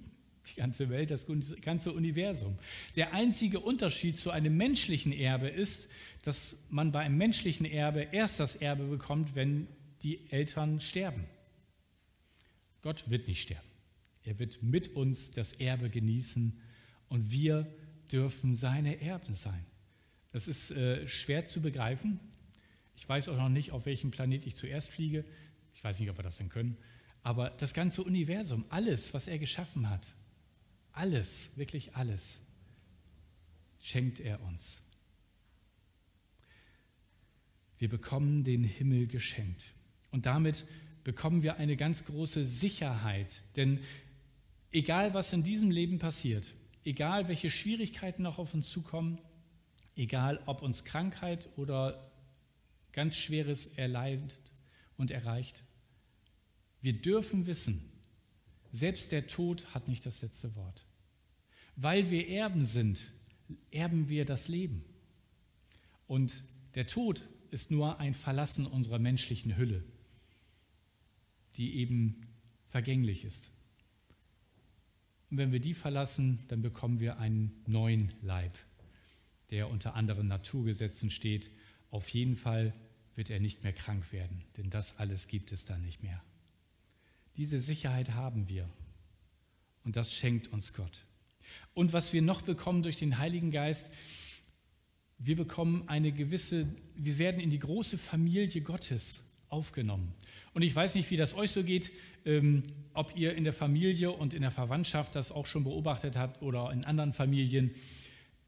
Die 0.51 0.61
ganze 0.61 0.89
Welt, 0.89 1.11
das 1.11 1.27
ganze 1.61 1.93
Universum. 1.93 2.59
Der 2.97 3.13
einzige 3.13 3.61
Unterschied 3.61 4.17
zu 4.17 4.31
einem 4.31 4.57
menschlichen 4.57 5.13
Erbe 5.13 5.49
ist, 5.49 5.89
dass 6.23 6.57
man 6.71 6.93
bei 6.93 7.01
einem 7.01 7.19
menschlichen 7.19 7.67
Erbe 7.67 8.09
erst 8.13 8.41
das 8.41 8.57
Erbe 8.57 8.85
bekommt, 8.85 9.35
wenn 9.35 9.69
die 10.03 10.31
Eltern 10.31 10.81
sterben. 10.81 11.25
Gott 12.83 13.11
wird 13.11 13.29
nicht 13.29 13.43
sterben. 13.43 13.69
Er 14.25 14.39
wird 14.39 14.63
mit 14.63 14.95
uns 14.97 15.31
das 15.31 15.53
Erbe 15.53 15.91
genießen 15.91 16.59
und 17.09 17.31
wir 17.31 17.67
dürfen 18.11 18.57
seine 18.57 19.01
Erben 19.01 19.33
sein. 19.33 19.65
Das 20.33 20.49
ist 20.49 20.71
äh, 20.71 21.07
schwer 21.09 21.45
zu 21.45 21.61
begreifen. 21.61 22.21
Ich 22.97 23.09
weiß 23.09 23.29
auch 23.29 23.37
noch 23.37 23.49
nicht, 23.49 23.73
auf 23.73 23.87
welchem 23.87 24.11
Planet 24.11 24.47
ich 24.47 24.55
zuerst 24.55 24.91
fliege. 24.91 25.25
Ich 25.75 25.83
weiß 25.83 25.99
nicht, 25.99 26.11
ob 26.11 26.19
wir 26.19 26.23
das 26.23 26.37
denn 26.37 26.49
können. 26.49 26.77
Aber 27.23 27.51
das 27.51 27.75
ganze 27.75 28.03
Universum, 28.03 28.65
alles, 28.69 29.13
was 29.13 29.27
er 29.27 29.39
geschaffen 29.39 29.91
hat, 29.91 30.07
alles, 30.93 31.51
wirklich 31.57 31.95
alles, 31.97 32.39
schenkt 33.83 34.21
er 34.21 34.41
uns. 34.43 34.81
Wir 37.79 37.89
bekommen 37.89 38.45
den 38.45 38.65
Himmel 38.65 39.07
geschenkt. 39.07 39.65
Und 40.11 40.27
damit 40.27 40.67
bekommen 41.03 41.43
wir 41.43 41.57
eine 41.57 41.77
ganz 41.77 42.05
große 42.05 42.45
Sicherheit. 42.45 43.43
Denn 43.57 43.81
egal, 44.71 45.15
was 45.15 45.33
in 45.33 45.43
diesem 45.43 45.71
Leben 45.71 45.99
passiert, 45.99 46.53
egal, 46.85 47.29
welche 47.29 47.51
Schwierigkeiten 47.51 48.23
noch 48.23 48.39
auf 48.39 48.53
uns 48.55 48.69
zukommen, 48.69 49.19
egal, 49.97 50.41
ob 50.47 50.63
uns 50.63 50.85
Krankheit 50.85 51.49
oder 51.57 52.11
ganz 52.93 53.17
Schweres 53.17 53.67
erleidet 53.67 54.53
und 54.97 55.11
erreicht, 55.11 55.65
wir 56.81 56.95
dürfen 56.95 57.47
wissen, 57.47 57.91
selbst 58.73 59.13
der 59.13 59.27
Tod 59.27 59.75
hat 59.75 59.89
nicht 59.89 60.07
das 60.07 60.23
letzte 60.23 60.55
Wort. 60.57 60.85
Weil 61.77 62.11
wir 62.11 62.29
Erben 62.29 62.65
sind, 62.65 63.03
erben 63.71 64.09
wir 64.09 64.25
das 64.25 64.49
Leben. 64.49 64.85
Und 66.07 66.45
der 66.75 66.87
Tod 66.87 67.25
ist 67.51 67.71
nur 67.71 67.99
ein 67.99 68.15
Verlassen 68.15 68.67
unserer 68.67 68.99
menschlichen 68.99 69.57
Hülle, 69.57 69.83
die 71.57 71.77
eben 71.77 72.27
vergänglich 72.69 73.25
ist. 73.25 73.51
Und 75.31 75.39
wenn 75.39 75.53
wir 75.53 75.61
die 75.61 75.75
verlassen, 75.75 76.41
dann 76.49 76.63
bekommen 76.63 77.01
wir 77.01 77.19
einen 77.19 77.63
neuen 77.67 78.13
Leib, 78.23 78.57
der 79.51 79.69
unter 79.69 79.95
anderen 79.95 80.29
Naturgesetzen 80.29 81.11
steht. 81.11 81.51
Auf 81.91 82.09
jeden 82.09 82.37
Fall 82.37 82.73
wird 83.17 83.31
er 83.31 83.41
nicht 83.41 83.63
mehr 83.63 83.73
krank 83.73 84.13
werden, 84.13 84.45
denn 84.57 84.71
das 84.71 84.99
alles 84.99 85.29
gibt 85.29 85.53
es 85.53 85.65
dann 85.65 85.83
nicht 85.83 86.03
mehr. 86.03 86.23
Diese 87.37 87.59
Sicherheit 87.59 88.11
haben 88.11 88.49
wir 88.49 88.69
und 89.85 89.97
das 89.97 90.13
schenkt 90.13 90.49
uns 90.53 90.75
Gott. 90.75 91.05
Und 91.75 91.93
was 91.93 92.13
wir 92.13 92.23
noch 92.23 92.43
bekommen 92.43 92.83
durch 92.83 92.97
den 92.97 93.19
Heiligen 93.19 93.51
Geist, 93.51 93.91
wir 95.19 95.37
bekommen 95.37 95.85
eine 95.87 96.13
gewisse, 96.13 96.67
wir 96.95 97.19
werden 97.19 97.41
in 97.41 97.51
die 97.51 97.59
große 97.59 97.99
Familie 97.99 98.63
Gottes 98.63 99.23
aufgenommen. 99.49 100.15
Und 100.55 100.63
ich 100.63 100.75
weiß 100.75 100.95
nicht, 100.95 101.11
wie 101.11 101.17
das 101.17 101.35
euch 101.35 101.51
so 101.51 101.63
geht, 101.63 101.91
ähm, 102.25 102.63
ob 102.95 103.17
ihr 103.17 103.35
in 103.35 103.45
der 103.45 103.53
Familie 103.53 104.13
und 104.13 104.33
in 104.33 104.43
der 104.43 104.51
Verwandtschaft 104.51 105.15
das 105.15 105.33
auch 105.33 105.47
schon 105.47 105.65
beobachtet 105.65 106.17
habt 106.17 106.43
oder 106.43 106.73
in 106.73 106.85
anderen 106.85 107.13
Familien. 107.13 107.73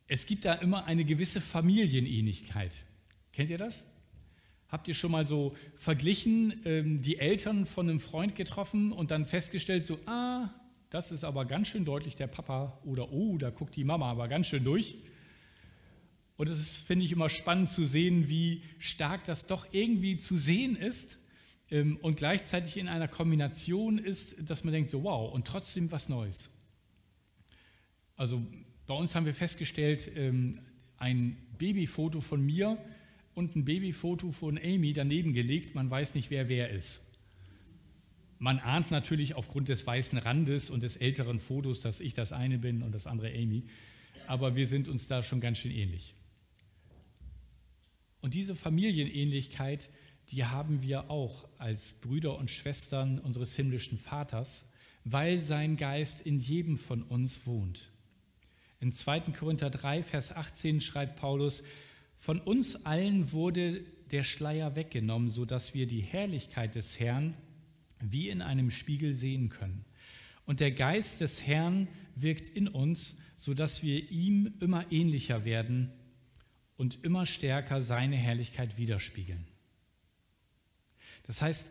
Es 0.07 0.27
gibt 0.27 0.45
da 0.45 0.55
immer 0.55 0.85
eine 0.85 1.05
gewisse 1.05 1.41
Familienähnlichkeit. 1.41 2.75
Kennt 3.33 3.51
ihr 3.51 3.59
das? 3.59 3.85
Habt 4.69 4.89
ihr 4.89 4.95
schon 4.95 5.13
mal 5.13 5.27
so 5.27 5.55
verglichen, 5.75 6.61
ähm, 6.65 7.03
die 7.03 7.19
Eltern 7.19 7.67
von 7.67 7.89
einem 7.89 8.01
Freund 8.01 8.35
getroffen 8.35 8.93
und 8.93 9.11
dann 9.11 9.27
festgestellt, 9.27 9.85
so, 9.85 9.99
ah, 10.07 10.51
das 10.91 11.11
ist 11.11 11.25
aber 11.25 11.45
ganz 11.47 11.69
schön 11.69 11.85
deutlich 11.85 12.17
der 12.17 12.27
Papa 12.27 12.79
oder 12.85 13.13
oh, 13.13 13.39
da 13.39 13.51
guckt 13.51 13.77
die 13.77 13.85
Mama 13.85 14.11
aber 14.11 14.29
ganz 14.29 14.47
schön 14.47 14.65
durch. 14.65 14.97
Und 16.37 16.49
es 16.49 16.71
finde 16.71 17.05
ich 17.05 17.13
immer 17.13 17.29
spannend 17.29 17.71
zu 17.71 17.85
sehen, 17.85 18.29
wie 18.29 18.63
stark 18.79 19.25
das 19.25 19.47
doch 19.47 19.67
irgendwie 19.73 20.17
zu 20.17 20.37
sehen 20.37 20.77
ist 20.77 21.19
ähm, 21.71 21.99
und 22.03 22.17
gleichzeitig 22.17 22.77
in 22.77 22.89
einer 22.89 23.09
Kombination 23.09 23.99
ist, 23.99 24.37
dass 24.39 24.65
man 24.65 24.73
denkt, 24.73 24.91
so 24.91 25.03
wow, 25.03 25.33
und 25.33 25.47
trotzdem 25.47 25.91
was 25.93 26.09
Neues. 26.09 26.51
Also 28.17 28.43
bei 28.87 28.95
uns 28.95 29.15
haben 29.15 29.27
wir 29.27 29.35
festgestellt, 29.35 30.11
ähm, 30.17 30.61
ein 30.99 31.37
Babyfoto 31.59 32.21
von 32.21 32.45
mir 32.45 32.79
und 33.35 33.57
ein 33.57 33.65
Babyfoto 33.65 34.31
von 34.31 34.59
Amy 34.59 34.93
daneben 34.93 35.33
gelegt, 35.33 35.75
man 35.75 35.91
weiß 35.91 36.15
nicht, 36.15 36.31
wer 36.31 36.49
wer 36.49 36.71
ist. 36.71 37.01
Man 38.39 38.59
ahnt 38.59 38.91
natürlich 38.91 39.35
aufgrund 39.35 39.69
des 39.69 39.87
weißen 39.87 40.19
Randes 40.19 40.69
und 40.69 40.83
des 40.83 40.97
älteren 40.97 41.39
Fotos, 41.39 41.81
dass 41.81 42.01
ich 42.01 42.13
das 42.13 42.33
eine 42.33 42.59
bin 42.59 42.83
und 42.83 42.93
das 42.93 43.07
andere 43.07 43.33
Amy, 43.33 43.65
aber 44.27 44.57
wir 44.57 44.67
sind 44.67 44.89
uns 44.89 45.07
da 45.07 45.23
schon 45.23 45.41
ganz 45.41 45.59
schön 45.59 45.71
ähnlich. 45.71 46.15
Und 48.21 48.35
diese 48.35 48.57
Familienähnlichkeit, 48.57 49.89
die 50.31 50.45
haben 50.45 50.83
wir 50.83 51.09
auch 51.09 51.49
als 51.59 51.95
Brüder 51.95 52.37
und 52.37 52.51
Schwestern 52.51 53.19
unseres 53.19 53.55
himmlischen 53.55 53.99
Vaters, 53.99 54.65
weil 55.05 55.39
sein 55.39 55.77
Geist 55.77 56.21
in 56.21 56.39
jedem 56.39 56.79
von 56.79 57.03
uns 57.03 57.47
wohnt. 57.47 57.92
In 58.83 58.91
2. 58.91 59.21
Korinther 59.39 59.71
3, 59.71 60.03
Vers 60.03 60.33
18 60.33 60.81
schreibt 60.81 61.15
Paulus, 61.15 61.63
von 62.17 62.41
uns 62.41 62.85
allen 62.85 63.31
wurde 63.31 63.85
der 64.11 64.25
Schleier 64.25 64.75
weggenommen, 64.75 65.29
sodass 65.29 65.73
wir 65.73 65.87
die 65.87 66.01
Herrlichkeit 66.01 66.75
des 66.75 66.99
Herrn 66.99 67.35
wie 68.01 68.29
in 68.29 68.43
einem 68.43 68.73
Spiegel 68.73 69.15
sehen 69.15 69.51
können. 69.51 69.85
Und 70.47 70.59
der 70.59 70.73
Geist 70.73 71.21
des 71.21 71.47
Herrn 71.47 71.87
wirkt 72.17 72.49
in 72.49 72.67
uns, 72.67 73.17
sodass 73.37 73.85
wir 73.85 74.11
ihm 74.11 74.53
immer 74.59 74.91
ähnlicher 74.91 75.45
werden 75.45 75.93
und 76.77 77.05
immer 77.05 77.25
stärker 77.25 77.83
seine 77.83 78.17
Herrlichkeit 78.17 78.79
widerspiegeln. 78.79 79.47
Das 81.29 81.41
heißt, 81.41 81.71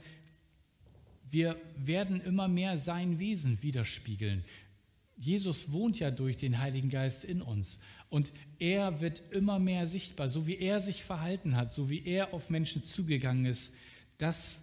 wir 1.30 1.56
werden 1.76 2.22
immer 2.22 2.48
mehr 2.48 2.78
sein 2.78 3.20
Wesen 3.20 3.62
widerspiegeln. 3.62 4.46
Jesus 5.22 5.72
wohnt 5.72 6.00
ja 6.00 6.10
durch 6.10 6.36
den 6.36 6.58
Heiligen 6.58 6.90
Geist 6.90 7.24
in 7.24 7.44
uns 7.44 7.78
und 8.10 8.34
er 8.58 9.02
wird 9.02 9.22
immer 9.32 9.60
mehr 9.60 9.86
sichtbar, 9.86 10.28
so 10.28 10.48
wie 10.48 10.58
er 10.58 10.80
sich 10.80 11.04
verhalten 11.04 11.56
hat, 11.56 11.72
so 11.72 11.92
wie 11.92 12.04
er 12.04 12.34
auf 12.34 12.50
Menschen 12.50 12.84
zugegangen 12.84 13.46
ist. 13.46 13.72
Das 14.18 14.62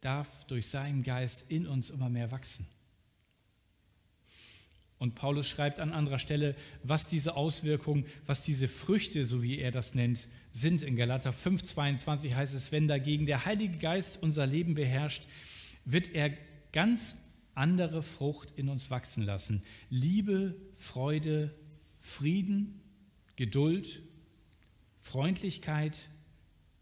darf 0.00 0.44
durch 0.46 0.66
seinen 0.66 1.04
Geist 1.04 1.48
in 1.48 1.68
uns 1.68 1.90
immer 1.90 2.08
mehr 2.08 2.32
wachsen. 2.32 2.66
Und 4.98 5.14
Paulus 5.14 5.46
schreibt 5.46 5.78
an 5.78 5.92
anderer 5.92 6.18
Stelle, 6.18 6.56
was 6.82 7.06
diese 7.06 7.36
Auswirkungen, 7.36 8.06
was 8.24 8.42
diese 8.42 8.66
Früchte, 8.66 9.24
so 9.24 9.40
wie 9.44 9.60
er 9.60 9.70
das 9.70 9.94
nennt, 9.94 10.26
sind. 10.50 10.82
In 10.82 10.96
Galater 10.96 11.30
5,22 11.30 12.34
heißt 12.34 12.54
es, 12.54 12.72
wenn 12.72 12.88
dagegen 12.88 13.26
der 13.26 13.44
Heilige 13.44 13.78
Geist 13.78 14.20
unser 14.20 14.48
Leben 14.48 14.74
beherrscht, 14.74 15.28
wird 15.84 16.12
er 16.12 16.32
ganz 16.72 17.16
andere 17.56 18.02
Frucht 18.02 18.52
in 18.56 18.68
uns 18.68 18.90
wachsen 18.90 19.22
lassen. 19.22 19.62
Liebe, 19.90 20.54
Freude, 20.74 21.54
Frieden, 21.98 22.80
Geduld, 23.36 24.02
Freundlichkeit, 24.98 25.98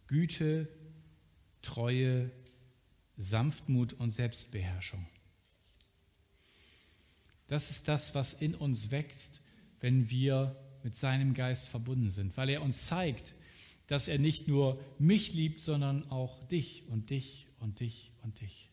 Güte, 0.07 0.69
Treue, 1.63 2.31
Sanftmut 3.17 3.95
und 3.95 4.11
Selbstbeherrschung. 4.11 5.07
Das 7.47 7.71
ist 7.71 7.89
das, 7.89 8.15
was 8.15 8.35
in 8.35 8.55
uns 8.55 8.91
wächst, 8.91 9.43
wenn 9.81 10.11
wir 10.11 10.57
mit 10.83 10.97
seinem 10.97 11.35
Geist 11.35 11.69
verbunden 11.69 12.09
sind, 12.09 12.37
weil 12.37 12.49
er 12.49 12.63
uns 12.63 12.87
zeigt, 12.87 13.35
dass 13.87 14.09
er 14.09 14.19
nicht 14.19 14.49
nur 14.49 14.81
mich 14.99 15.35
liebt, 15.35 15.61
sondern 15.61 16.11
auch 16.11 16.43
dich 16.49 16.87
und 16.89 17.11
dich 17.11 17.49
und 17.59 17.81
dich 17.81 18.13
und 18.23 18.41
dich. 18.41 18.71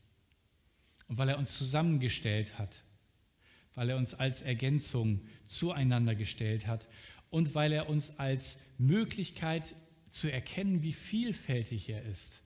Und 1.12 1.18
weil 1.18 1.27
er 1.27 1.38
uns 1.38 1.58
zusammengestellt 1.58 2.58
hat, 2.58 2.86
weil 3.75 3.89
er 3.89 3.98
uns 3.98 4.13
als 4.13 4.41
Ergänzung 4.41 5.20
zueinander 5.44 6.15
gestellt 6.15 6.68
hat 6.68 6.88
und 7.30 7.53
weil 7.53 7.74
er 7.74 7.89
uns 7.89 8.18
als 8.18 8.58
Möglichkeit 8.77 9.75
zu 10.08 10.32
erkennen, 10.32 10.84
wie 10.84 10.94
vielfältig 10.94 11.89
er 11.89 12.01
ist 12.03 12.41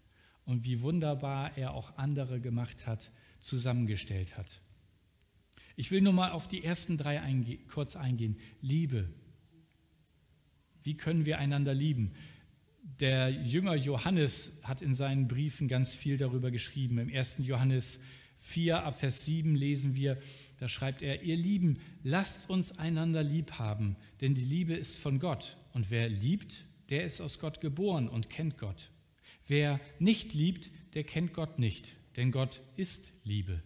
und 0.46 0.66
wie 0.66 0.82
wunderbar 0.82 1.56
er 1.60 1.76
auch 1.76 1.96
andere 2.00 2.42
gemacht 2.42 2.88
hat, 2.88 3.12
zusammengestellt 3.40 4.36
hat. 4.36 4.62
Ich 5.76 5.92
will 5.92 6.02
nur 6.02 6.14
mal 6.14 6.32
auf 6.32 6.48
die 6.48 6.64
ersten 6.64 6.98
drei 6.98 7.22
einge 7.22 7.58
kurz 7.68 7.96
eingehen. 7.96 8.36
Liebe. 8.62 9.14
Wie 10.82 10.98
können 10.98 11.28
wir 11.28 11.38
einander 11.38 11.76
lieben? 11.76 12.14
Der 13.00 13.30
Jünger 13.30 13.76
Johannes 13.76 14.54
hat 14.64 14.82
in 14.82 14.96
seinen 14.96 15.28
Briefen 15.28 15.68
ganz 15.68 15.94
viel 15.94 16.18
darüber 16.18 16.50
geschrieben. 16.50 16.98
Im 16.98 17.14
1. 17.14 17.38
Johannes 17.42 18.00
4 18.46 18.84
ab 18.84 19.00
Vers 19.00 19.26
7 19.26 19.56
lesen 19.56 19.96
wir, 19.96 20.22
da 20.60 20.70
schreibt 20.70 21.02
er, 21.02 21.24
ihr 21.24 21.36
Lieben, 21.36 21.80
lasst 22.04 22.48
uns 22.48 22.78
einander 22.78 23.24
lieb 23.24 23.54
haben, 23.54 23.96
denn 24.22 24.36
die 24.36 24.46
Liebe 24.46 24.76
ist 24.76 24.96
von 24.96 25.20
Gott. 25.20 25.58
Und 25.74 25.90
wer 25.90 26.08
liebt, 26.10 26.64
der 26.90 27.06
ist 27.06 27.22
aus 27.22 27.40
Gott 27.40 27.60
geboren 27.60 28.08
und 28.08 28.30
kennt 28.30 28.60
Gott. 28.60 28.92
Wer 29.48 29.80
nicht 29.98 30.34
liebt, 30.34 30.70
der 30.94 31.04
kennt 31.04 31.34
Gott 31.34 31.58
nicht, 31.58 31.94
denn 32.18 32.32
Gott 32.32 32.62
ist 32.78 33.12
Liebe. 33.24 33.64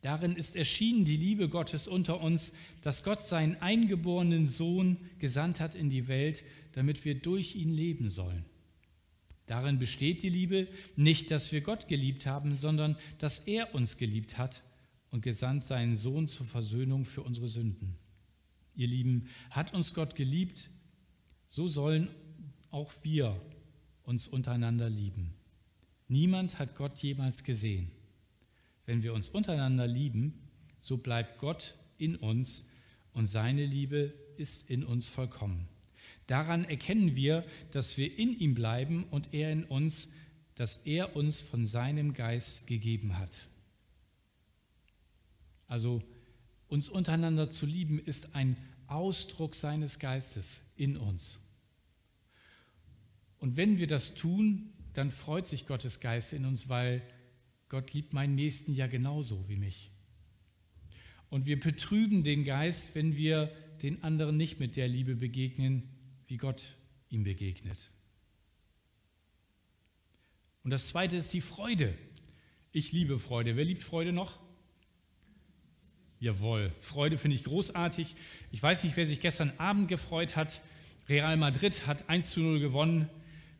Darin 0.00 0.34
ist 0.34 0.56
erschienen 0.56 1.04
die 1.04 1.16
Liebe 1.16 1.48
Gottes 1.48 1.86
unter 1.86 2.20
uns, 2.20 2.52
dass 2.82 3.04
Gott 3.04 3.22
seinen 3.22 3.62
eingeborenen 3.62 4.48
Sohn 4.48 4.96
gesandt 5.20 5.60
hat 5.60 5.76
in 5.76 5.88
die 5.88 6.08
Welt, 6.08 6.42
damit 6.72 7.04
wir 7.04 7.14
durch 7.14 7.54
ihn 7.54 7.72
leben 7.72 8.08
sollen. 8.08 8.44
Darin 9.46 9.78
besteht 9.78 10.22
die 10.22 10.28
Liebe 10.28 10.68
nicht, 10.96 11.30
dass 11.30 11.52
wir 11.52 11.60
Gott 11.60 11.88
geliebt 11.88 12.26
haben, 12.26 12.54
sondern 12.54 12.96
dass 13.18 13.40
er 13.40 13.74
uns 13.74 13.96
geliebt 13.96 14.38
hat 14.38 14.62
und 15.10 15.22
gesandt 15.22 15.64
seinen 15.64 15.96
Sohn 15.96 16.28
zur 16.28 16.46
Versöhnung 16.46 17.04
für 17.04 17.22
unsere 17.22 17.48
Sünden. 17.48 17.96
Ihr 18.74 18.88
Lieben, 18.88 19.28
hat 19.50 19.74
uns 19.74 19.92
Gott 19.94 20.14
geliebt, 20.14 20.70
so 21.46 21.68
sollen 21.68 22.08
auch 22.70 22.92
wir 23.02 23.38
uns 24.04 24.26
untereinander 24.26 24.88
lieben. 24.88 25.34
Niemand 26.08 26.58
hat 26.58 26.76
Gott 26.76 26.98
jemals 26.98 27.44
gesehen. 27.44 27.90
Wenn 28.86 29.02
wir 29.02 29.12
uns 29.12 29.28
untereinander 29.28 29.86
lieben, 29.86 30.34
so 30.78 30.96
bleibt 30.96 31.38
Gott 31.38 31.74
in 31.98 32.16
uns 32.16 32.64
und 33.12 33.26
seine 33.26 33.66
Liebe 33.66 34.14
ist 34.36 34.68
in 34.70 34.84
uns 34.84 35.08
vollkommen. 35.08 35.68
Daran 36.32 36.64
erkennen 36.64 37.14
wir, 37.14 37.44
dass 37.72 37.98
wir 37.98 38.18
in 38.18 38.32
ihm 38.32 38.54
bleiben 38.54 39.04
und 39.10 39.34
er 39.34 39.52
in 39.52 39.64
uns, 39.64 40.08
dass 40.54 40.78
er 40.78 41.14
uns 41.14 41.42
von 41.42 41.66
seinem 41.66 42.14
Geist 42.14 42.66
gegeben 42.66 43.18
hat. 43.18 43.36
Also 45.66 46.02
uns 46.68 46.88
untereinander 46.88 47.50
zu 47.50 47.66
lieben 47.66 47.98
ist 47.98 48.34
ein 48.34 48.56
Ausdruck 48.86 49.54
seines 49.54 49.98
Geistes 49.98 50.62
in 50.74 50.96
uns. 50.96 51.38
Und 53.38 53.58
wenn 53.58 53.78
wir 53.78 53.86
das 53.86 54.14
tun, 54.14 54.72
dann 54.94 55.10
freut 55.10 55.46
sich 55.46 55.66
Gottes 55.66 56.00
Geist 56.00 56.32
in 56.32 56.46
uns, 56.46 56.70
weil 56.70 57.02
Gott 57.68 57.92
liebt 57.92 58.14
meinen 58.14 58.36
Nächsten 58.36 58.72
ja 58.72 58.86
genauso 58.86 59.50
wie 59.50 59.56
mich. 59.56 59.90
Und 61.28 61.44
wir 61.44 61.60
betrüben 61.60 62.24
den 62.24 62.44
Geist, 62.44 62.94
wenn 62.94 63.18
wir 63.18 63.52
den 63.82 64.02
anderen 64.02 64.38
nicht 64.38 64.60
mit 64.60 64.76
der 64.76 64.88
Liebe 64.88 65.14
begegnen, 65.14 65.91
wie 66.32 66.38
Gott 66.38 66.62
ihm 67.10 67.24
begegnet. 67.24 67.90
Und 70.64 70.70
das 70.70 70.88
Zweite 70.88 71.14
ist 71.18 71.34
die 71.34 71.42
Freude. 71.42 71.92
Ich 72.72 72.90
liebe 72.90 73.18
Freude. 73.18 73.54
Wer 73.54 73.66
liebt 73.66 73.82
Freude 73.82 74.14
noch? 74.14 74.40
Jawohl, 76.20 76.72
Freude 76.80 77.18
finde 77.18 77.36
ich 77.36 77.44
großartig. 77.44 78.16
Ich 78.50 78.62
weiß 78.62 78.82
nicht, 78.84 78.96
wer 78.96 79.04
sich 79.04 79.20
gestern 79.20 79.52
Abend 79.58 79.88
gefreut 79.88 80.34
hat. 80.34 80.62
Real 81.06 81.36
Madrid 81.36 81.86
hat 81.86 82.08
1 82.08 82.30
zu 82.30 82.40
0 82.40 82.60
gewonnen. 82.60 83.10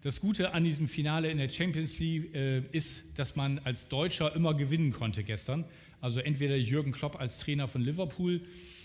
Das 0.01 0.23
Gute 0.23 0.55
an 0.55 0.65
diesem 0.65 0.89
Finale 0.89 1.31
in 1.31 1.37
der 1.37 1.51
Champions 1.51 1.99
League 1.99 2.35
äh, 2.35 2.61
ist, 2.71 3.05
dass 3.17 3.37
man 3.37 3.59
als 3.59 3.89
Deutscher 3.89 4.35
immer 4.35 4.55
gewinnen 4.55 4.95
konnte 4.95 5.25
gestern. 5.25 5.67
Also 6.01 6.21
entweder 6.21 6.57
Jürgen 6.57 6.93
Klopp 6.93 7.21
als 7.21 7.39
Trainer 7.39 7.69
von 7.69 7.83
Liverpool 7.83 8.41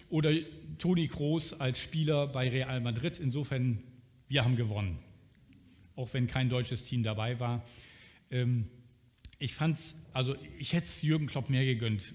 oder 0.10 0.32
Toni 0.78 1.08
Kroos 1.08 1.54
als 1.54 1.80
Spieler 1.80 2.28
bei 2.28 2.50
Real 2.50 2.80
Madrid. 2.82 3.20
Insofern, 3.20 3.84
wir 4.28 4.44
haben 4.44 4.56
gewonnen, 4.56 5.00
auch 5.96 6.14
wenn 6.14 6.28
kein 6.28 6.50
deutsches 6.50 6.84
Team 6.84 7.04
dabei 7.04 7.40
war. 7.40 7.66
Ähm, 8.32 8.68
ich 9.40 9.54
fand's, 9.54 9.96
also 10.14 10.36
ich 10.58 10.74
hätte 10.74 10.86
es 10.86 11.02
Jürgen 11.02 11.28
Klopp 11.28 11.50
mehr 11.50 11.66
gegönnt 11.66 12.14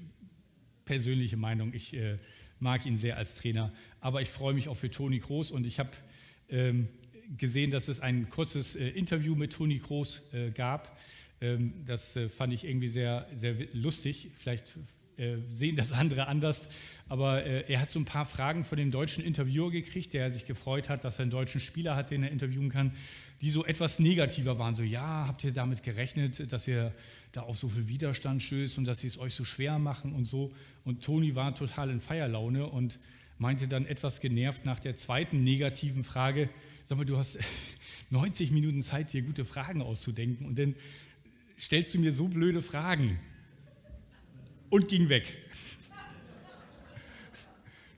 persönliche 0.85 1.37
Meinung. 1.37 1.73
Ich 1.75 1.95
äh, 1.95 2.17
mag 2.59 2.87
ihn 2.87 2.97
sehr 2.97 3.17
als 3.17 3.37
Trainer, 3.37 3.73
aber 4.01 4.23
ich 4.23 4.29
freue 4.29 4.55
mich 4.55 4.69
auch 4.69 4.77
für 4.77 4.91
Toni 4.91 5.21
Kroos 5.21 5.51
und 5.51 5.67
ich 5.67 5.79
habe 5.79 5.91
ähm, 6.49 6.89
gesehen, 7.37 7.71
dass 7.71 7.89
es 7.89 8.01
ein 8.01 8.29
kurzes 8.29 8.77
äh, 8.77 8.89
Interview 8.89 9.35
mit 9.35 9.53
Toni 9.53 9.79
Kroos 9.79 10.23
äh, 10.33 10.51
gab. 10.51 10.99
Ähm, 11.41 11.85
das 11.87 12.17
äh, 12.17 12.29
fand 12.29 12.53
ich 12.53 12.65
irgendwie 12.65 12.89
sehr, 12.89 13.29
sehr 13.37 13.55
lustig. 13.73 14.31
Vielleicht 14.37 14.77
äh, 15.19 15.37
sehen 15.49 15.77
das 15.77 15.93
andere 15.93 16.27
anders, 16.27 16.69
aber 17.09 17.45
äh, 17.45 17.71
er 17.71 17.81
hat 17.81 17.91
so 17.91 17.99
ein 17.99 18.05
paar 18.05 18.25
Fragen 18.25 18.65
von 18.65 18.79
dem 18.79 18.91
deutschen 18.91 19.23
Interviewer 19.23 19.71
gekriegt, 19.71 20.15
der 20.15 20.31
sich 20.31 20.47
gefreut 20.47 20.89
hat, 20.89 21.05
dass 21.05 21.19
er 21.19 21.23
einen 21.23 21.31
deutschen 21.31 21.61
Spieler 21.61 21.95
hat, 21.97 22.11
den 22.11 22.23
er 22.23 22.31
interviewen 22.31 22.71
kann, 22.71 22.93
die 23.43 23.51
so 23.51 23.65
etwas 23.65 23.99
negativer 23.99 24.59
waren. 24.59 24.75
So, 24.75 24.83
ja, 24.83 25.27
habt 25.27 25.45
ihr 25.45 25.53
damit 25.53 25.83
gerechnet, 25.83 26.51
dass 26.53 26.67
ihr 26.67 26.93
da 27.33 27.43
auf 27.43 27.59
so 27.59 27.69
viel 27.69 27.89
Widerstand 27.89 28.43
stößt 28.43 28.79
und 28.79 28.87
dass 28.87 29.01
sie 29.01 29.09
es 29.09 29.19
euch 29.19 29.35
so 29.35 29.45
schwer 29.45 29.79
machen 29.79 30.15
und 30.15 30.25
so. 30.25 30.53
Und 30.85 31.03
Toni 31.03 31.35
war 31.35 31.55
total 31.55 31.91
in 31.91 32.01
Feierlaune 32.01 32.67
und 32.67 32.99
meinte 33.39 33.69
dann 33.69 33.85
etwas 33.85 34.21
genervt 34.21 34.65
nach 34.65 34.81
der 34.81 34.97
zweiten 34.97 35.45
negativen 35.45 36.05
Frage, 36.05 36.49
sag 36.87 36.97
mal, 36.97 37.05
du 37.05 37.19
hast 37.19 37.39
90 38.11 38.53
Minuten 38.53 38.83
Zeit, 38.83 39.13
dir 39.13 39.23
gute 39.23 39.45
Fragen 39.45 39.83
auszudenken 39.83 40.47
und 40.47 40.59
dann 40.59 40.75
stellst 41.59 41.93
du 41.95 41.99
mir 41.99 42.13
so 42.13 42.29
blöde 42.29 42.63
Fragen 42.63 43.19
und 44.73 44.89
ging 44.89 45.11
weg. 45.11 45.37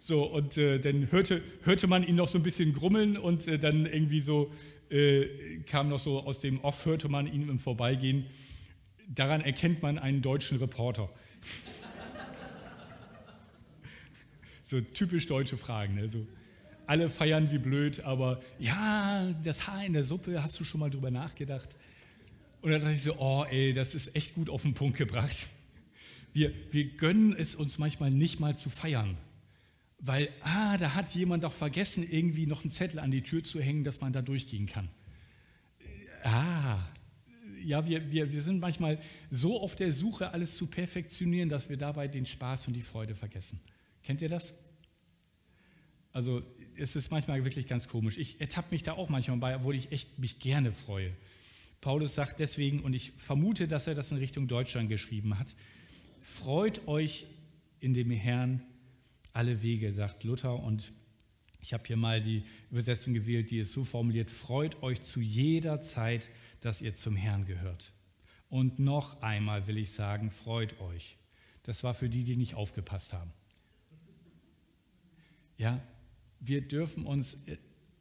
So, 0.00 0.24
und 0.24 0.58
äh, 0.58 0.80
dann 0.80 1.10
hörte, 1.12 1.40
hörte 1.62 1.86
man 1.86 2.02
ihn 2.06 2.16
noch 2.16 2.26
so 2.26 2.36
ein 2.36 2.42
bisschen 2.42 2.74
grummeln 2.74 3.16
und 3.16 3.46
äh, 3.46 3.60
dann 3.60 3.86
irgendwie 3.86 4.20
so 4.20 4.52
äh, 4.90 5.60
kam 5.66 5.88
noch 5.88 6.00
so 6.00 6.24
aus 6.24 6.40
dem 6.40 6.62
Off, 6.64 6.84
hörte 6.84 7.08
man 7.08 7.32
ihn 7.32 7.48
im 7.48 7.60
Vorbeigehen. 7.60 8.26
Daran 9.06 9.40
erkennt 9.40 9.82
man 9.82 10.00
einen 10.00 10.20
deutschen 10.20 10.58
Reporter. 10.58 11.08
so 14.66 14.80
typisch 14.80 15.26
deutsche 15.28 15.56
Fragen. 15.56 15.94
Ne? 15.94 16.10
So, 16.10 16.26
alle 16.86 17.08
feiern 17.08 17.52
wie 17.52 17.58
blöd, 17.58 18.00
aber 18.00 18.42
ja, 18.58 19.32
das 19.44 19.68
Haar 19.68 19.86
in 19.86 19.92
der 19.92 20.04
Suppe, 20.04 20.42
hast 20.42 20.58
du 20.58 20.64
schon 20.64 20.80
mal 20.80 20.90
drüber 20.90 21.12
nachgedacht? 21.12 21.68
Und 22.62 22.72
dann 22.72 22.80
dachte 22.80 22.96
ich 22.96 23.02
so, 23.04 23.16
oh 23.18 23.44
ey, 23.48 23.72
das 23.72 23.94
ist 23.94 24.16
echt 24.16 24.34
gut 24.34 24.50
auf 24.50 24.62
den 24.62 24.74
Punkt 24.74 24.96
gebracht. 24.96 25.46
Wir, 26.34 26.52
wir 26.72 26.84
gönnen 26.96 27.34
es 27.34 27.54
uns 27.54 27.78
manchmal 27.78 28.10
nicht 28.10 28.40
mal 28.40 28.56
zu 28.56 28.68
feiern, 28.68 29.16
weil, 30.00 30.28
ah, 30.42 30.76
da 30.76 30.94
hat 30.94 31.14
jemand 31.14 31.44
doch 31.44 31.52
vergessen, 31.52 32.06
irgendwie 32.06 32.46
noch 32.46 32.62
einen 32.62 32.70
Zettel 32.70 32.98
an 32.98 33.12
die 33.12 33.22
Tür 33.22 33.44
zu 33.44 33.60
hängen, 33.60 33.84
dass 33.84 34.00
man 34.00 34.12
da 34.12 34.20
durchgehen 34.20 34.66
kann. 34.66 34.88
Ah, 36.24 36.78
ja, 37.62 37.86
wir, 37.86 38.10
wir, 38.10 38.32
wir 38.32 38.42
sind 38.42 38.58
manchmal 38.58 38.98
so 39.30 39.60
auf 39.60 39.76
der 39.76 39.92
Suche, 39.92 40.32
alles 40.32 40.56
zu 40.56 40.66
perfektionieren, 40.66 41.48
dass 41.48 41.70
wir 41.70 41.76
dabei 41.76 42.08
den 42.08 42.26
Spaß 42.26 42.66
und 42.66 42.74
die 42.74 42.82
Freude 42.82 43.14
vergessen. 43.14 43.60
Kennt 44.02 44.20
ihr 44.20 44.28
das? 44.28 44.52
Also 46.12 46.42
es 46.76 46.96
ist 46.96 47.12
manchmal 47.12 47.44
wirklich 47.44 47.68
ganz 47.68 47.86
komisch. 47.86 48.18
Ich 48.18 48.40
ertappe 48.40 48.68
mich 48.72 48.82
da 48.82 48.94
auch 48.94 49.08
manchmal 49.08 49.38
bei, 49.38 49.56
obwohl 49.56 49.76
ich 49.76 49.92
echt 49.92 50.18
mich 50.18 50.40
gerne 50.40 50.72
freue. 50.72 51.12
Paulus 51.80 52.14
sagt 52.16 52.40
deswegen, 52.40 52.80
und 52.80 52.92
ich 52.92 53.12
vermute, 53.12 53.68
dass 53.68 53.86
er 53.86 53.94
das 53.94 54.10
in 54.10 54.18
Richtung 54.18 54.48
Deutschland 54.48 54.88
geschrieben 54.88 55.38
hat, 55.38 55.54
freut 56.24 56.88
euch 56.88 57.26
in 57.80 57.92
dem 57.92 58.10
Herrn 58.10 58.62
alle 59.32 59.62
Wege, 59.62 59.92
sagt 59.92 60.24
Luther. 60.24 60.54
Und 60.54 60.92
ich 61.60 61.74
habe 61.74 61.84
hier 61.86 61.96
mal 61.96 62.20
die 62.20 62.44
Übersetzung 62.70 63.14
gewählt, 63.14 63.50
die 63.50 63.60
es 63.60 63.72
so 63.72 63.84
formuliert, 63.84 64.30
freut 64.30 64.82
euch 64.82 65.02
zu 65.02 65.20
jeder 65.20 65.80
Zeit, 65.80 66.28
dass 66.60 66.80
ihr 66.80 66.94
zum 66.94 67.14
Herrn 67.14 67.44
gehört. 67.44 67.92
Und 68.48 68.78
noch 68.78 69.20
einmal 69.22 69.66
will 69.66 69.76
ich 69.76 69.92
sagen, 69.92 70.30
freut 70.30 70.80
euch. 70.80 71.16
Das 71.62 71.84
war 71.84 71.94
für 71.94 72.08
die, 72.08 72.24
die 72.24 72.36
nicht 72.36 72.54
aufgepasst 72.54 73.12
haben. 73.12 73.32
Ja, 75.58 75.80
wir 76.40 76.66
dürfen 76.66 77.06
uns 77.06 77.36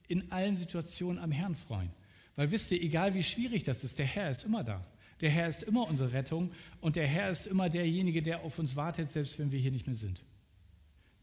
in 0.07 0.31
allen 0.31 0.55
Situationen 0.55 1.21
am 1.21 1.31
Herrn 1.31 1.55
freuen. 1.55 1.91
Weil 2.35 2.51
wisst 2.51 2.71
ihr, 2.71 2.81
egal 2.81 3.13
wie 3.13 3.23
schwierig 3.23 3.63
das 3.63 3.83
ist, 3.83 3.99
der 3.99 4.05
Herr 4.05 4.31
ist 4.31 4.43
immer 4.43 4.63
da. 4.63 4.85
Der 5.21 5.29
Herr 5.29 5.47
ist 5.47 5.63
immer 5.63 5.87
unsere 5.87 6.13
Rettung 6.13 6.51
und 6.81 6.95
der 6.95 7.07
Herr 7.07 7.29
ist 7.29 7.47
immer 7.47 7.69
derjenige, 7.69 8.21
der 8.21 8.41
auf 8.41 8.59
uns 8.59 8.75
wartet, 8.75 9.11
selbst 9.11 9.39
wenn 9.39 9.51
wir 9.51 9.59
hier 9.59 9.71
nicht 9.71 9.87
mehr 9.87 9.95
sind. 9.95 10.21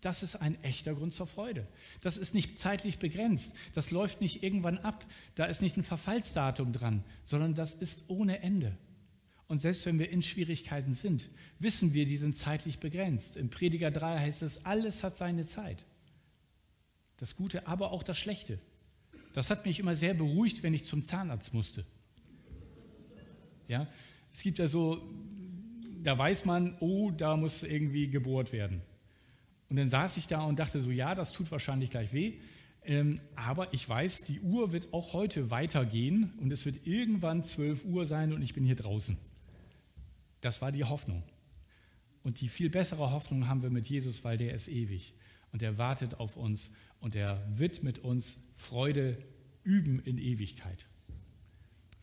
Das 0.01 0.23
ist 0.23 0.37
ein 0.37 0.63
echter 0.65 0.95
Grund 0.95 1.13
zur 1.13 1.27
Freude. 1.27 1.67
Das 2.01 2.17
ist 2.17 2.35
nicht 2.35 2.59
zeitlich 2.59 2.99
begrenzt. 2.99 3.55
Das 3.75 3.91
läuft 3.91 4.21
nicht 4.21 4.43
irgendwann 4.43 4.79
ab. 4.79 5.05
Da 5.35 5.45
ist 5.45 5.61
nicht 5.61 5.77
ein 5.77 5.85
Verfallsdatum 5.85 6.73
dran, 6.73 7.05
sondern 7.23 7.55
das 7.55 7.75
ist 7.75 8.05
ohne 8.09 8.41
Ende. 8.41 8.77
Und 9.47 9.59
selbst 9.59 9.85
wenn 9.85 9.99
wir 9.99 10.11
in 10.11 10.23
Schwierigkeiten 10.23 10.93
sind, 10.93 11.29
wissen 11.59 11.93
wir, 11.93 12.07
die 12.07 12.17
sind 12.17 12.37
zeitlich 12.37 12.79
begrenzt. 12.79 13.37
Im 13.37 13.51
Prediger 13.51 13.91
3 13.91 14.21
heißt 14.21 14.43
es, 14.43 14.65
alles 14.65 15.03
hat 15.03 15.19
seine 15.19 15.47
Zeit. 15.47 15.85
Das 17.19 17.37
Gute, 17.37 17.67
aber 17.67 17.91
auch 17.91 18.03
das 18.03 18.17
Schlechte. 18.17 18.59
Das 19.35 19.51
hat 19.51 19.67
mich 19.67 19.79
immer 19.79 19.97
sehr 19.97 20.15
beruhigt, 20.15 20.63
wenn 20.63 20.73
ich 20.73 20.85
zum 20.85 21.03
Zahnarzt 21.03 21.53
musste. 21.53 21.85
Ja, 23.71 23.87
es 24.33 24.43
gibt 24.43 24.59
ja 24.59 24.67
so, 24.67 25.01
da 26.03 26.19
weiß 26.19 26.45
man, 26.45 26.77
oh, 26.81 27.13
da 27.13 27.37
muss 27.37 27.63
irgendwie 27.63 28.09
gebohrt 28.09 28.53
werden. 28.53 28.83
Und 29.69 29.77
dann 29.77 29.89
saß 29.89 30.17
ich 30.17 30.27
da 30.27 30.43
und 30.43 30.59
dachte 30.59 30.81
so, 30.81 30.91
ja, 30.91 31.15
das 31.15 31.31
tut 31.31 31.53
wahrscheinlich 31.53 31.91
gleich 31.91 32.13
weh. 32.13 32.35
Ähm, 32.83 33.21
aber 33.37 33.73
ich 33.73 33.89
weiß, 33.89 34.25
die 34.27 34.41
Uhr 34.41 34.73
wird 34.73 34.93
auch 34.93 35.13
heute 35.13 35.53
weitergehen 35.53 36.33
und 36.41 36.53
es 36.53 36.67
wird 36.67 36.85
irgendwann 36.85 37.45
12 37.45 37.85
Uhr 37.85 38.07
sein 38.07 38.33
und 38.33 38.43
ich 38.43 38.55
bin 38.55 38.65
hier 38.65 38.75
draußen. 38.75 39.17
Das 40.41 40.61
war 40.61 40.73
die 40.73 40.83
Hoffnung. 40.83 41.23
Und 42.25 42.41
die 42.41 42.49
viel 42.49 42.71
bessere 42.71 43.13
Hoffnung 43.13 43.47
haben 43.47 43.63
wir 43.63 43.71
mit 43.71 43.87
Jesus, 43.87 44.25
weil 44.25 44.37
der 44.37 44.53
ist 44.53 44.67
ewig 44.67 45.15
und 45.53 45.63
er 45.63 45.79
wartet 45.79 46.19
auf 46.19 46.37
uns 46.37 46.73
und 46.99 47.15
er 47.15 47.41
wird 47.57 47.85
mit 47.85 48.01
uns 48.01 48.41
Freude 48.55 49.17
üben 49.63 50.01
in 50.01 50.19
Ewigkeit. 50.19 50.90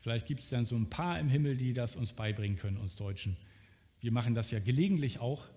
Vielleicht 0.08 0.26
gibt 0.26 0.40
es 0.40 0.48
dann 0.48 0.64
so 0.64 0.78
ein 0.78 0.90
paar 0.90 1.20
im 1.20 1.28
Himmel, 1.28 1.58
die 1.58 1.74
das 1.74 1.98
uns 1.98 2.14
beibringen 2.14 2.58
können, 2.58 2.78
uns 2.78 2.96
Deutschen. 2.96 3.36
Wir 4.00 4.14
machen 4.14 4.36
das 4.36 4.52
ja 4.52 4.60
gelegentlich 4.60 5.20
auch, 5.20 5.50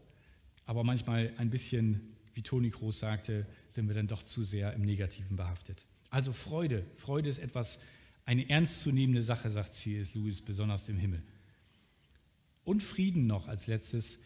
aber 0.67 0.83
manchmal 0.83 1.33
ein 1.37 1.51
bisschen, 1.51 2.17
wie 2.35 2.43
Toni 2.43 2.71
Groß 2.71 2.99
sagte, 2.99 3.47
sind 3.69 3.87
wir 3.87 3.95
dann 3.95 4.09
doch 4.09 4.25
zu 4.25 4.43
sehr 4.43 4.73
im 4.73 4.83
Negativen 4.83 5.37
behaftet. 5.37 5.87
Also 6.09 6.33
Freude. 6.33 6.83
Freude 6.97 7.31
ist 7.31 7.39
etwas, 7.39 7.79
eine 8.25 8.51
ernstzunehmende 8.51 9.23
Sache, 9.23 9.49
sagt 9.51 9.73
C.S. 9.73 10.17
Lewis, 10.17 10.41
besonders 10.41 10.89
im 10.89 10.97
Himmel. 10.97 11.23
Und 12.65 12.83
Frieden 12.83 13.29
noch 13.29 13.47
als 13.47 13.69
letztes 13.69 14.19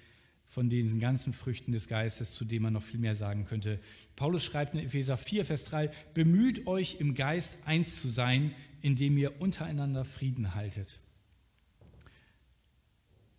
von 0.47 0.69
den 0.69 1.01
ganzen 1.01 1.33
Früchten 1.33 1.73
des 1.73 1.89
Geistes, 1.89 2.33
zu 2.33 2.45
denen 2.45 2.63
man 2.63 2.73
noch 2.73 2.83
viel 2.83 3.01
mehr 3.01 3.15
sagen 3.15 3.45
könnte. 3.45 3.81
Paulus 4.17 4.45
schreibt 4.45 4.75
in 4.75 4.81
Epheser 4.81 5.17
4, 5.17 5.45
Vers 5.45 5.65
3, 5.65 5.91
bemüht 6.15 6.67
euch 6.67 7.01
im 7.01 7.15
Geist 7.15 7.57
eins 7.65 8.01
zu 8.01 8.09
sein, 8.09 8.55
indem 8.81 9.17
ihr 9.17 9.41
untereinander 9.41 10.05
Frieden 10.05 10.55
haltet. 10.55 11.01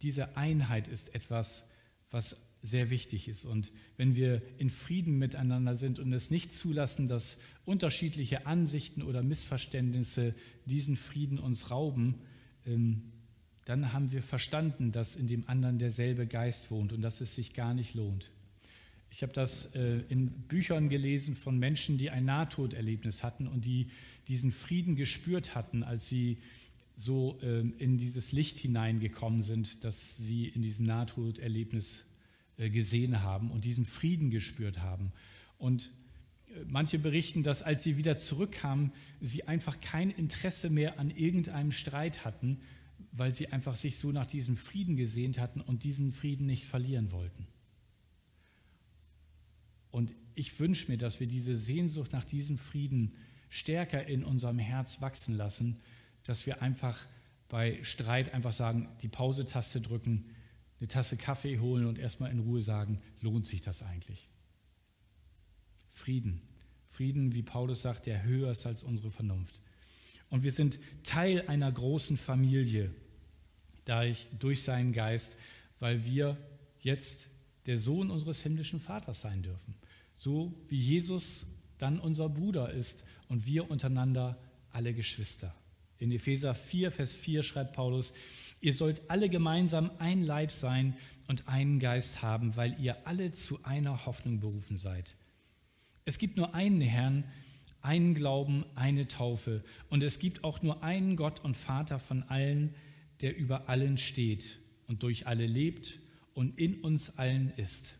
diese 0.01 0.37
Einheit 0.37 0.87
ist 0.87 1.15
etwas, 1.15 1.63
was 2.11 2.37
sehr 2.61 2.89
wichtig 2.89 3.27
ist. 3.27 3.45
Und 3.45 3.71
wenn 3.97 4.15
wir 4.15 4.41
in 4.57 4.69
Frieden 4.69 5.17
miteinander 5.17 5.75
sind 5.75 5.99
und 5.99 6.11
es 6.13 6.31
nicht 6.31 6.51
zulassen, 6.51 7.07
dass 7.07 7.37
unterschiedliche 7.63 8.45
Ansichten 8.45 9.01
oder 9.03 9.23
Missverständnisse 9.23 10.33
diesen 10.65 10.97
Frieden 10.97 11.39
uns 11.39 11.71
rauben, 11.71 12.15
ähm, 12.65 13.11
dann 13.65 13.93
haben 13.93 14.11
wir 14.11 14.21
verstanden, 14.21 14.91
dass 14.91 15.15
in 15.15 15.27
dem 15.27 15.47
anderen 15.49 15.79
derselbe 15.79 16.27
Geist 16.27 16.71
wohnt 16.71 16.93
und 16.93 17.01
dass 17.01 17.19
es 17.21 17.35
sich 17.35 17.53
gar 17.53 17.73
nicht 17.73 17.95
lohnt. 17.95 18.31
Ich 19.09 19.23
habe 19.23 19.33
das 19.33 19.73
äh, 19.75 20.01
in 20.09 20.27
Büchern 20.27 20.89
gelesen 20.89 21.35
von 21.35 21.57
Menschen, 21.57 21.97
die 21.97 22.09
ein 22.09 22.25
Nahtoderlebnis 22.25 23.23
hatten 23.23 23.47
und 23.47 23.65
die 23.65 23.87
diesen 24.27 24.51
Frieden 24.51 24.95
gespürt 24.95 25.55
hatten, 25.55 25.83
als 25.83 26.09
sie 26.09 26.37
so 26.97 27.39
ähm, 27.41 27.73
in 27.77 27.97
dieses 27.97 28.31
Licht 28.31 28.57
hineingekommen 28.57 29.41
sind, 29.41 29.83
das 29.83 30.17
sie 30.17 30.47
in 30.47 30.61
diesem 30.61 30.85
Nahtoderlebnis 30.85 32.03
äh, 32.57 32.69
gesehen 32.69 33.21
haben 33.21 33.51
und 33.51 33.65
diesen 33.65 33.85
Frieden 33.85 34.29
gespürt 34.29 34.79
haben. 34.79 35.11
Und 35.57 35.91
äh, 36.49 36.59
manche 36.67 36.99
berichten, 36.99 37.43
dass 37.43 37.61
als 37.61 37.83
sie 37.83 37.97
wieder 37.97 38.17
zurückkamen, 38.17 38.91
sie 39.21 39.47
einfach 39.47 39.81
kein 39.81 40.09
Interesse 40.09 40.69
mehr 40.69 40.99
an 40.99 41.09
irgendeinem 41.09 41.71
Streit 41.71 42.25
hatten, 42.25 42.59
weil 43.17 43.31
sie 43.31 43.47
einfach 43.47 43.75
sich 43.75 43.97
so 43.97 44.11
nach 44.11 44.25
diesem 44.25 44.57
Frieden 44.57 44.95
gesehnt 44.95 45.39
hatten 45.39 45.61
und 45.61 45.83
diesen 45.83 46.11
Frieden 46.11 46.45
nicht 46.45 46.65
verlieren 46.65 47.11
wollten. 47.11 47.47
Und 49.89 50.13
ich 50.35 50.59
wünsche 50.59 50.91
mir, 50.91 50.97
dass 50.97 51.21
wir 51.21 51.27
diese 51.27 51.55
Sehnsucht 51.55 52.11
nach 52.11 52.25
diesem 52.25 52.57
Frieden 52.57 53.13
stärker 53.49 54.05
in 54.05 54.25
unserem 54.25 54.59
Herz 54.59 55.01
wachsen 55.01 55.35
lassen, 55.35 55.79
dass 56.23 56.45
wir 56.45 56.61
einfach 56.61 57.05
bei 57.47 57.81
Streit 57.83 58.33
einfach 58.33 58.51
sagen, 58.51 58.89
die 59.01 59.07
Pause-Taste 59.07 59.79
drücken, 59.79 60.25
eine 60.79 60.89
Tasse 60.89 61.15
Kaffee 61.15 61.59
holen 61.59 61.85
und 61.85 61.97
erstmal 61.97 62.31
in 62.31 62.39
Ruhe 62.39 62.61
sagen, 62.61 62.99
lohnt 63.21 63.47
sich 63.47 63.61
das 63.61 63.81
eigentlich? 63.81 64.27
Frieden. 65.87 66.41
Frieden, 66.89 67.33
wie 67.33 67.43
Paulus 67.43 67.81
sagt, 67.81 68.07
der 68.07 68.23
höher 68.23 68.51
ist 68.51 68.65
als 68.65 68.83
unsere 68.83 69.11
Vernunft. 69.11 69.59
Und 70.29 70.43
wir 70.43 70.51
sind 70.51 70.79
Teil 71.03 71.47
einer 71.47 71.71
großen 71.71 72.17
Familie 72.17 72.93
durch 73.85 74.63
seinen 74.63 74.93
Geist, 74.93 75.37
weil 75.79 76.05
wir 76.05 76.37
jetzt 76.79 77.27
der 77.65 77.77
Sohn 77.77 78.11
unseres 78.11 78.41
himmlischen 78.41 78.79
Vaters 78.79 79.21
sein 79.21 79.41
dürfen. 79.41 79.75
So 80.13 80.53
wie 80.69 80.77
Jesus 80.79 81.45
dann 81.77 81.99
unser 81.99 82.29
Bruder 82.29 82.71
ist 82.71 83.03
und 83.27 83.45
wir 83.45 83.69
untereinander 83.69 84.37
alle 84.71 84.93
Geschwister. 84.93 85.53
In 85.97 86.11
Epheser 86.11 86.53
4, 86.53 86.91
Vers 86.91 87.15
4 87.15 87.43
schreibt 87.43 87.73
Paulus, 87.73 88.13
ihr 88.61 88.73
sollt 88.73 89.09
alle 89.09 89.29
gemeinsam 89.29 89.91
ein 89.99 90.23
Leib 90.23 90.51
sein 90.51 90.95
und 91.27 91.47
einen 91.47 91.79
Geist 91.79 92.21
haben, 92.21 92.55
weil 92.55 92.79
ihr 92.79 93.07
alle 93.07 93.31
zu 93.31 93.63
einer 93.63 94.05
Hoffnung 94.05 94.39
berufen 94.39 94.77
seid. 94.77 95.15
Es 96.03 96.19
gibt 96.19 96.37
nur 96.37 96.53
einen 96.53 96.81
Herrn, 96.81 97.23
einen 97.81 98.13
Glauben, 98.13 98.65
eine 98.75 99.07
Taufe 99.07 99.63
und 99.89 100.03
es 100.03 100.19
gibt 100.19 100.43
auch 100.43 100.61
nur 100.61 100.83
einen 100.83 101.15
Gott 101.15 101.43
und 101.43 101.55
Vater 101.55 101.99
von 101.99 102.23
allen, 102.23 102.73
der 103.21 103.35
über 103.37 103.69
allen 103.69 103.97
steht 103.97 104.59
und 104.87 105.03
durch 105.03 105.27
alle 105.27 105.45
lebt 105.45 105.99
und 106.33 106.59
in 106.59 106.81
uns 106.81 107.17
allen 107.17 107.51
ist. 107.57 107.95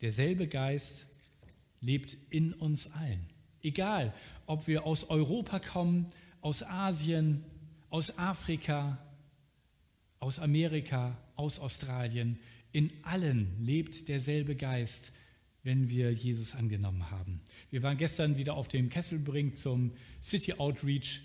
Derselbe 0.00 0.48
Geist 0.48 1.06
lebt 1.80 2.16
in 2.30 2.52
uns 2.52 2.90
allen. 2.92 3.26
Egal, 3.62 4.14
ob 4.46 4.66
wir 4.66 4.84
aus 4.84 5.04
Europa 5.04 5.58
kommen, 5.58 6.12
aus 6.40 6.62
Asien, 6.62 7.44
aus 7.90 8.18
Afrika, 8.18 8.98
aus 10.18 10.38
Amerika, 10.38 11.16
aus 11.36 11.58
Australien, 11.58 12.38
in 12.72 12.90
allen 13.02 13.48
lebt 13.60 14.08
derselbe 14.08 14.56
Geist, 14.56 15.12
wenn 15.62 15.88
wir 15.88 16.10
Jesus 16.12 16.54
angenommen 16.54 17.10
haben. 17.10 17.40
Wir 17.70 17.82
waren 17.82 17.96
gestern 17.96 18.36
wieder 18.36 18.54
auf 18.54 18.68
dem 18.68 18.88
Kesselbrink 18.88 19.56
zum 19.56 19.92
City 20.20 20.54
Outreach 20.54 21.20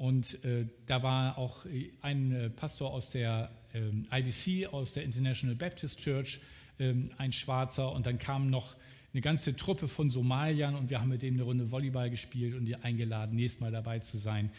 und 0.00 0.42
äh, 0.46 0.64
da 0.86 1.02
war 1.02 1.36
auch 1.36 1.66
ein 2.00 2.32
äh, 2.32 2.48
Pastor 2.48 2.90
aus 2.90 3.10
der 3.10 3.50
äh, 3.74 4.18
IBC, 4.18 4.72
aus 4.72 4.94
der 4.94 5.02
International 5.02 5.54
Baptist 5.54 5.98
Church, 5.98 6.40
ähm, 6.78 7.10
ein 7.18 7.32
Schwarzer 7.32 7.92
und 7.92 8.06
dann 8.06 8.18
kamen 8.18 8.48
noch 8.48 8.76
eine 9.12 9.20
ganze 9.20 9.54
Truppe 9.54 9.88
von 9.88 10.10
Somaliern 10.10 10.74
und 10.74 10.88
wir 10.88 11.02
haben 11.02 11.10
mit 11.10 11.20
denen 11.20 11.36
eine 11.36 11.42
Runde 11.42 11.70
Volleyball 11.70 12.08
gespielt 12.08 12.54
und 12.54 12.64
die 12.64 12.76
eingeladen, 12.76 13.36
nächstes 13.36 13.60
Mal 13.60 13.72
dabei 13.72 13.98
zu 13.98 14.16
sein. 14.16 14.50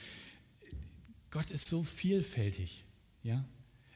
Gott 1.32 1.49
ist 1.49 1.67
so 1.67 1.82
vielfältig. 1.82 2.84
Ja? 3.23 3.43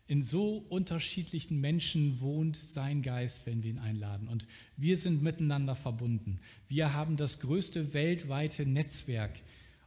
In 0.08 0.24
so 0.24 0.66
unterschiedlichen 0.70 1.62
Menschen 1.62 2.22
wohnt 2.22 2.58
sein 2.58 3.04
Geist, 3.04 3.46
wenn 3.46 3.62
wir 3.62 3.70
ihn 3.70 3.78
einladen. 3.78 4.28
Und 4.30 4.48
wir 4.78 4.98
sind 4.98 5.22
miteinander 5.22 5.76
verbunden. 5.76 6.40
Wir 6.70 6.94
haben 6.94 7.18
das 7.18 7.40
größte 7.40 7.94
weltweite 7.94 8.66
Netzwerk. 8.66 9.40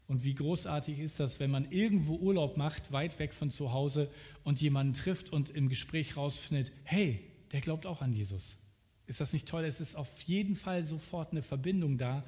Und 0.09 0.25
wie 0.25 0.35
großartig 0.35 0.99
ist 1.01 1.21
das, 1.21 1.38
wenn 1.38 1.51
man 1.51 1.71
irgendwo 1.71 2.16
Urlaub 2.16 2.57
macht, 2.57 2.92
weit 2.92 3.18
weg 3.18 3.35
von 3.35 3.51
zu 3.51 3.73
Hause 3.73 4.11
und 4.42 4.61
jemanden 4.61 4.94
trifft 4.94 5.31
und 5.31 5.51
im 5.51 5.68
Gespräch 5.68 6.16
rausfindet, 6.16 6.73
hey, 6.85 7.21
der 7.53 7.61
glaubt 7.61 7.85
auch 7.85 8.01
an 8.01 8.14
Jesus. 8.14 8.57
Ist 9.07 9.21
das 9.21 9.35
nicht 9.35 9.47
toll? 9.47 9.64
Es 9.64 9.81
ist 9.81 9.97
auf 9.97 10.21
jeden 10.23 10.57
Fall 10.57 10.85
sofort 10.85 11.33
eine 11.33 11.42
Verbindung 11.42 11.99
da, 11.99 12.23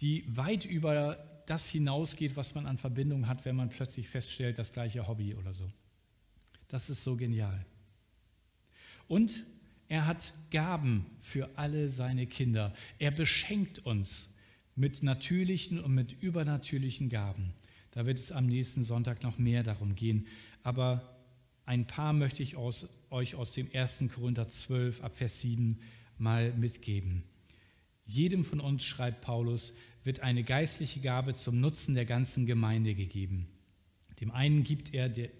die 0.00 0.24
weit 0.34 0.64
über 0.64 1.42
das 1.46 1.68
hinausgeht, 1.68 2.36
was 2.36 2.54
man 2.54 2.66
an 2.66 2.78
Verbindung 2.78 3.28
hat, 3.28 3.44
wenn 3.44 3.56
man 3.56 3.68
plötzlich 3.68 4.08
feststellt, 4.08 4.58
das 4.58 4.72
gleiche 4.72 5.06
Hobby 5.06 5.34
oder 5.34 5.52
so. 5.52 5.70
Das 6.68 6.88
ist 6.88 7.04
so 7.04 7.16
genial. 7.16 7.66
Und 9.08 9.44
er 9.88 10.06
hat 10.06 10.32
Gaben 10.50 11.04
für 11.20 11.50
alle 11.56 11.90
seine 11.90 12.26
Kinder. 12.26 12.72
Er 12.98 13.10
beschenkt 13.10 13.80
uns 13.80 14.30
mit 14.76 15.02
natürlichen 15.02 15.80
und 15.80 15.94
mit 15.94 16.20
übernatürlichen 16.20 17.08
Gaben. 17.08 17.54
Da 17.92 18.06
wird 18.06 18.18
es 18.18 18.32
am 18.32 18.46
nächsten 18.46 18.82
Sonntag 18.82 19.22
noch 19.22 19.38
mehr 19.38 19.62
darum 19.62 19.94
gehen. 19.94 20.26
Aber 20.62 21.16
ein 21.66 21.86
paar 21.86 22.12
möchte 22.12 22.42
ich 22.42 22.56
aus, 22.56 22.88
euch 23.10 23.36
aus 23.36 23.52
dem 23.52 23.70
1. 23.72 24.04
Korinther 24.14 24.48
12 24.48 25.02
ab 25.02 25.16
Vers 25.16 25.40
7 25.40 25.78
mal 26.18 26.52
mitgeben. 26.52 27.22
Jedem 28.06 28.44
von 28.44 28.60
uns, 28.60 28.84
schreibt 28.84 29.22
Paulus, 29.22 29.72
wird 30.02 30.20
eine 30.20 30.44
geistliche 30.44 31.00
Gabe 31.00 31.34
zum 31.34 31.60
Nutzen 31.60 31.94
der 31.94 32.04
ganzen 32.04 32.44
Gemeinde 32.44 32.94
gegeben. 32.94 33.46
Dem 34.20 34.30
einen 34.30 34.64
gibt, 34.64 34.92
er 34.92 35.08
der, 35.08 35.30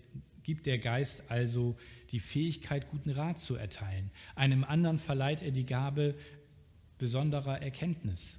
gibt 0.43 0.67
der 0.67 0.79
Geist 0.79 1.25
also 1.29 1.77
die 2.11 2.21
Fähigkeit, 2.21 2.89
guten 2.89 3.11
Rat 3.11 3.41
zu 3.41 3.57
erteilen. 3.57 4.11
Einem 4.35 4.65
anderen 4.65 4.99
verleiht 4.99 5.43
er 5.43 5.51
die 5.51 5.67
Gabe 5.67 6.15
besonderer 6.99 7.61
Erkenntnis. 7.61 8.39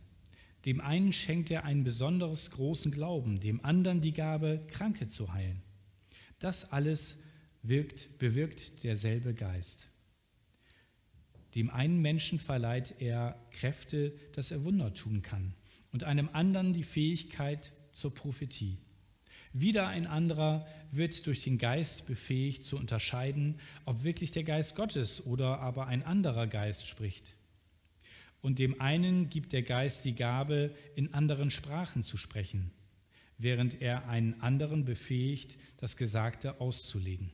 Dem 0.66 0.82
einen 0.82 1.14
schenkt 1.14 1.52
er 1.52 1.64
einen 1.64 1.84
besonders 1.84 2.50
großen 2.52 2.92
Glauben, 2.92 3.40
dem 3.40 3.64
anderen 3.64 4.02
die 4.02 4.12
Gabe, 4.12 4.66
Kranke 4.68 5.08
zu 5.08 5.32
heilen. 5.32 5.62
Das 6.40 6.72
alles 6.72 7.18
wirkt, 7.62 8.18
bewirkt 8.18 8.84
derselbe 8.84 9.34
Geist. 9.34 9.88
Dem 11.54 11.70
einen 11.70 12.02
Menschen 12.02 12.40
verleiht 12.40 12.96
er 13.00 13.40
Kräfte, 13.52 14.14
dass 14.34 14.52
er 14.52 14.64
Wunder 14.64 14.94
tun 14.94 15.22
kann, 15.22 15.54
und 15.92 16.04
einem 16.04 16.30
anderen 16.34 16.74
die 16.74 16.84
Fähigkeit 16.84 17.72
zur 17.92 18.14
Prophetie. 18.14 18.80
Wieder 19.54 19.88
ein 19.88 20.06
anderer 20.06 20.68
wird 20.92 21.26
durch 21.28 21.44
den 21.44 21.58
Geist 21.58 22.08
befähigt 22.08 22.64
zu 22.64 22.76
unterscheiden, 22.76 23.60
ob 23.86 24.04
wirklich 24.04 24.32
der 24.32 24.44
Geist 24.44 24.76
Gottes 24.76 25.26
oder 25.26 25.60
aber 25.60 25.88
ein 25.88 26.04
anderer 26.04 26.48
Geist 26.48 26.88
spricht. 26.88 27.35
Und 28.46 28.60
dem 28.60 28.80
einen 28.80 29.28
gibt 29.32 29.54
der 29.54 29.64
Geist 29.64 30.06
die 30.06 30.14
Gabe, 30.14 30.76
in 30.94 31.16
anderen 31.16 31.50
Sprachen 31.50 32.04
zu 32.04 32.16
sprechen, 32.16 32.70
während 33.40 33.82
er 33.82 34.08
einen 34.08 34.40
anderen 34.40 34.86
befähigt, 34.86 35.58
das 35.78 35.98
Gesagte 35.98 36.62
auszulegen. 36.62 37.32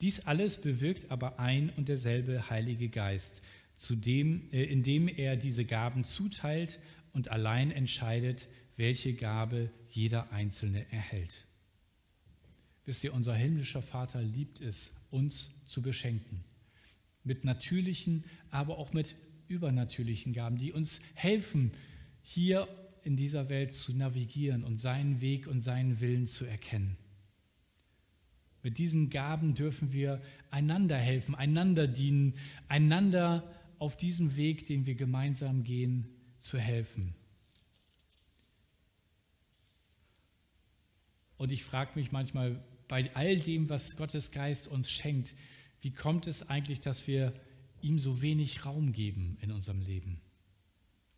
Dies 0.00 0.20
alles 0.20 0.62
bewirkt 0.62 1.10
aber 1.10 1.38
ein 1.38 1.68
und 1.76 1.90
derselbe 1.90 2.48
Heilige 2.48 2.88
Geist, 2.88 3.42
dem, 3.90 4.50
äh, 4.50 4.64
indem 4.64 5.08
er 5.08 5.36
diese 5.36 5.66
Gaben 5.66 6.04
zuteilt 6.04 6.78
und 7.12 7.28
allein 7.28 7.70
entscheidet, 7.70 8.48
welche 8.78 9.12
Gabe 9.12 9.70
jeder 9.90 10.32
Einzelne 10.32 10.90
erhält. 10.90 11.34
Wisst 12.86 13.04
ihr, 13.04 13.12
unser 13.12 13.34
himmlischer 13.34 13.82
Vater 13.82 14.22
liebt 14.22 14.62
es, 14.62 14.90
uns 15.10 15.50
zu 15.66 15.82
beschenken. 15.82 16.44
Mit 17.24 17.44
natürlichen, 17.44 18.24
aber 18.50 18.78
auch 18.78 18.94
mit 18.94 19.14
übernatürlichen 19.48 20.32
Gaben, 20.32 20.56
die 20.56 20.72
uns 20.72 21.00
helfen, 21.14 21.72
hier 22.22 22.68
in 23.02 23.16
dieser 23.16 23.48
Welt 23.48 23.72
zu 23.72 23.96
navigieren 23.96 24.64
und 24.64 24.78
seinen 24.78 25.20
Weg 25.20 25.46
und 25.46 25.60
seinen 25.60 26.00
Willen 26.00 26.26
zu 26.26 26.44
erkennen. 26.44 26.96
Mit 28.62 28.78
diesen 28.78 29.08
Gaben 29.08 29.54
dürfen 29.54 29.92
wir 29.92 30.20
einander 30.50 30.98
helfen, 30.98 31.34
einander 31.34 31.86
dienen, 31.86 32.34
einander 32.68 33.50
auf 33.78 33.96
diesem 33.96 34.36
Weg, 34.36 34.66
den 34.66 34.84
wir 34.84 34.94
gemeinsam 34.94 35.64
gehen, 35.64 36.08
zu 36.38 36.58
helfen. 36.58 37.14
Und 41.36 41.52
ich 41.52 41.62
frage 41.64 41.92
mich 41.94 42.10
manchmal, 42.10 42.60
bei 42.88 43.14
all 43.14 43.36
dem, 43.36 43.68
was 43.68 43.96
Gottes 43.96 44.32
Geist 44.32 44.66
uns 44.66 44.90
schenkt, 44.90 45.34
wie 45.80 45.92
kommt 45.92 46.26
es 46.26 46.48
eigentlich, 46.48 46.80
dass 46.80 47.06
wir 47.06 47.32
ihm 47.82 47.98
so 47.98 48.22
wenig 48.22 48.64
Raum 48.64 48.92
geben 48.92 49.38
in 49.40 49.50
unserem 49.50 49.80
Leben? 49.80 50.20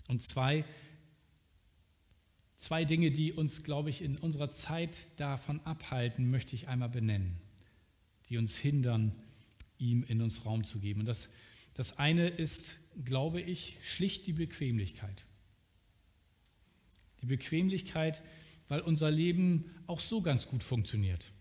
Und 0.08 0.22
zwei, 0.22 0.64
zwei 2.56 2.84
Dinge, 2.84 3.10
die 3.10 3.32
uns, 3.32 3.62
glaube 3.62 3.90
ich, 3.90 4.02
in 4.02 4.16
unserer 4.16 4.50
Zeit 4.50 5.08
davon 5.18 5.60
abhalten, 5.60 6.30
möchte 6.30 6.54
ich 6.56 6.68
einmal 6.68 6.88
benennen, 6.88 7.36
die 8.28 8.36
uns 8.36 8.56
hindern, 8.56 9.12
ihm 9.78 10.04
in 10.04 10.20
uns 10.20 10.44
Raum 10.44 10.64
zu 10.64 10.80
geben. 10.80 11.00
Und 11.00 11.06
das, 11.06 11.28
das 11.74 11.98
eine 11.98 12.28
ist, 12.28 12.76
glaube 13.04 13.40
ich, 13.40 13.78
schlicht 13.82 14.26
die 14.26 14.32
Bequemlichkeit. 14.32 15.24
Die 17.22 17.26
Bequemlichkeit, 17.26 18.22
weil 18.68 18.80
unser 18.80 19.10
Leben 19.10 19.70
auch 19.86 20.00
so 20.00 20.22
ganz 20.22 20.46
gut 20.46 20.62
funktioniert. 20.62 21.32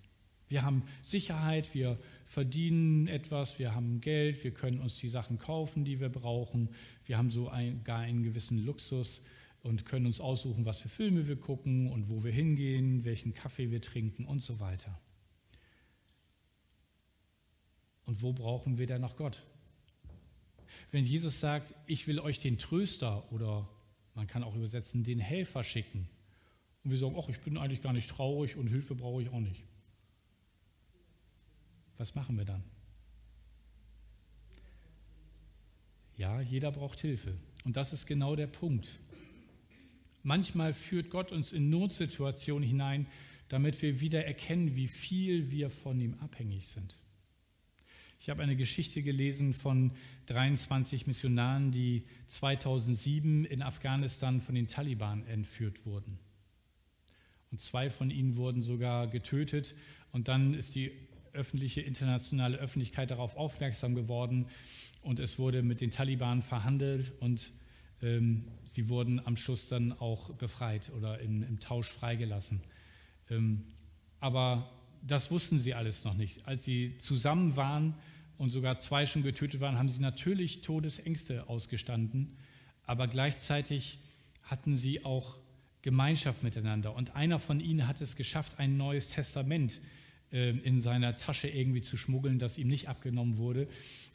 Wir 0.47 0.63
haben 0.63 0.83
Sicherheit, 1.01 1.73
wir 1.73 1.99
verdienen 2.29 3.07
etwas, 3.07 3.57
wir 3.57 3.73
haben 3.73 4.01
Geld, 4.01 4.43
wir 4.43 4.51
können 4.51 4.79
uns 4.81 4.97
die 4.97 5.09
Sachen 5.09 5.39
kaufen, 5.39 5.83
die 5.83 5.99
wir 5.99 6.09
brauchen, 6.09 6.69
wir 7.07 7.17
haben 7.17 7.31
so 7.31 7.49
ein, 7.49 7.83
gar 7.83 7.97
einen 7.97 8.21
gewissen 8.21 8.63
Luxus 8.63 9.25
und 9.63 9.87
können 9.87 10.05
uns 10.05 10.19
aussuchen, 10.19 10.63
was 10.63 10.77
für 10.77 10.89
Filme 10.89 11.27
wir 11.27 11.37
gucken 11.37 11.89
und 11.89 12.07
wo 12.07 12.23
wir 12.23 12.31
hingehen, 12.31 13.03
welchen 13.03 13.33
Kaffee 13.33 13.71
wir 13.71 13.81
trinken 13.81 14.25
und 14.25 14.43
so 14.43 14.59
weiter. 14.59 14.95
Und 18.05 18.21
wo 18.21 18.31
brauchen 18.31 18.77
wir 18.77 18.85
dann 18.85 19.01
noch 19.01 19.15
Gott? 19.15 19.43
Wenn 20.91 21.05
Jesus 21.05 21.39
sagt, 21.39 21.73
ich 21.87 22.07
will 22.07 22.19
euch 22.19 22.37
den 22.37 22.59
Tröster 22.59 23.31
oder 23.31 23.67
man 24.13 24.27
kann 24.27 24.43
auch 24.43 24.55
übersetzen, 24.55 25.03
den 25.03 25.19
Helfer 25.19 25.63
schicken. 25.63 26.07
Und 26.83 26.91
wir 26.91 26.97
sagen, 26.99 27.15
ach, 27.17 27.27
ich 27.27 27.39
bin 27.39 27.57
eigentlich 27.57 27.81
gar 27.81 27.93
nicht 27.93 28.09
traurig 28.09 28.55
und 28.55 28.67
Hilfe 28.67 28.93
brauche 28.93 29.23
ich 29.23 29.29
auch 29.29 29.39
nicht. 29.39 29.63
Was 31.99 32.15
machen 32.15 32.37
wir 32.37 32.45
dann? 32.45 32.63
Ja, 36.15 36.39
jeder 36.39 36.71
braucht 36.71 37.01
Hilfe. 37.01 37.37
Und 37.65 37.75
das 37.75 37.91
ist 37.91 38.05
genau 38.05 38.37
der 38.37 38.47
Punkt. 38.47 38.87
Manchmal 40.23 40.73
führt 40.73 41.09
Gott 41.09 41.33
uns 41.33 41.51
in 41.51 41.69
Notsituationen 41.69 42.67
hinein, 42.67 43.05
damit 43.49 43.81
wir 43.81 43.99
wieder 43.99 44.25
erkennen, 44.25 44.77
wie 44.77 44.87
viel 44.87 45.51
wir 45.51 45.69
von 45.69 45.99
ihm 45.99 46.13
abhängig 46.21 46.69
sind. 46.69 46.97
Ich 48.21 48.29
habe 48.29 48.43
eine 48.43 48.55
Geschichte 48.55 49.01
gelesen 49.01 49.53
von 49.53 49.91
23 50.27 51.05
Missionaren, 51.05 51.71
die 51.73 52.05
2007 52.27 53.43
in 53.43 53.61
Afghanistan 53.61 54.39
von 54.39 54.55
den 54.55 54.67
Taliban 54.67 55.27
entführt 55.27 55.85
wurden. 55.85 56.17
Und 57.51 57.59
zwei 57.59 57.89
von 57.89 58.09
ihnen 58.09 58.37
wurden 58.37 58.63
sogar 58.63 59.07
getötet. 59.07 59.75
Und 60.11 60.29
dann 60.29 60.53
ist 60.53 60.75
die 60.75 60.91
öffentliche, 61.33 61.81
internationale 61.81 62.57
Öffentlichkeit 62.57 63.11
darauf 63.11 63.35
aufmerksam 63.35 63.95
geworden. 63.95 64.47
Und 65.01 65.19
es 65.19 65.39
wurde 65.39 65.63
mit 65.63 65.81
den 65.81 65.91
Taliban 65.91 66.41
verhandelt 66.41 67.13
und 67.19 67.51
ähm, 68.01 68.45
sie 68.65 68.89
wurden 68.89 69.25
am 69.25 69.37
Schluss 69.37 69.69
dann 69.69 69.93
auch 69.93 70.31
befreit 70.35 70.91
oder 70.95 71.19
in, 71.19 71.41
im 71.41 71.59
Tausch 71.59 71.89
freigelassen. 71.89 72.61
Ähm, 73.29 73.63
aber 74.19 74.69
das 75.01 75.31
wussten 75.31 75.59
sie 75.59 75.73
alles 75.73 76.03
noch 76.03 76.15
nicht. 76.15 76.45
Als 76.47 76.65
sie 76.65 76.97
zusammen 76.97 77.55
waren 77.55 77.95
und 78.37 78.49
sogar 78.51 78.79
zwei 78.79 79.05
schon 79.05 79.23
getötet 79.23 79.61
waren, 79.61 79.77
haben 79.77 79.89
sie 79.89 80.01
natürlich 80.01 80.61
Todesängste 80.61 81.47
ausgestanden, 81.47 82.37
aber 82.85 83.07
gleichzeitig 83.07 83.99
hatten 84.43 84.75
sie 84.75 85.05
auch 85.05 85.37
Gemeinschaft 85.81 86.43
miteinander. 86.43 86.95
Und 86.95 87.15
einer 87.15 87.39
von 87.39 87.61
ihnen 87.61 87.87
hat 87.87 88.01
es 88.01 88.15
geschafft, 88.17 88.59
ein 88.59 88.75
neues 88.75 89.11
Testament 89.11 89.79
äh, 89.79 89.98
in 90.31 90.79
seiner 90.79 91.15
Tasche 91.15 91.47
irgendwie 91.47 91.81
zu 91.81 91.97
schmuggeln, 91.97 92.37
das 92.37 92.57
ihm 92.57 92.67
nicht 92.67 92.87
abgenommen 92.87 93.37
wurde. 93.37 93.67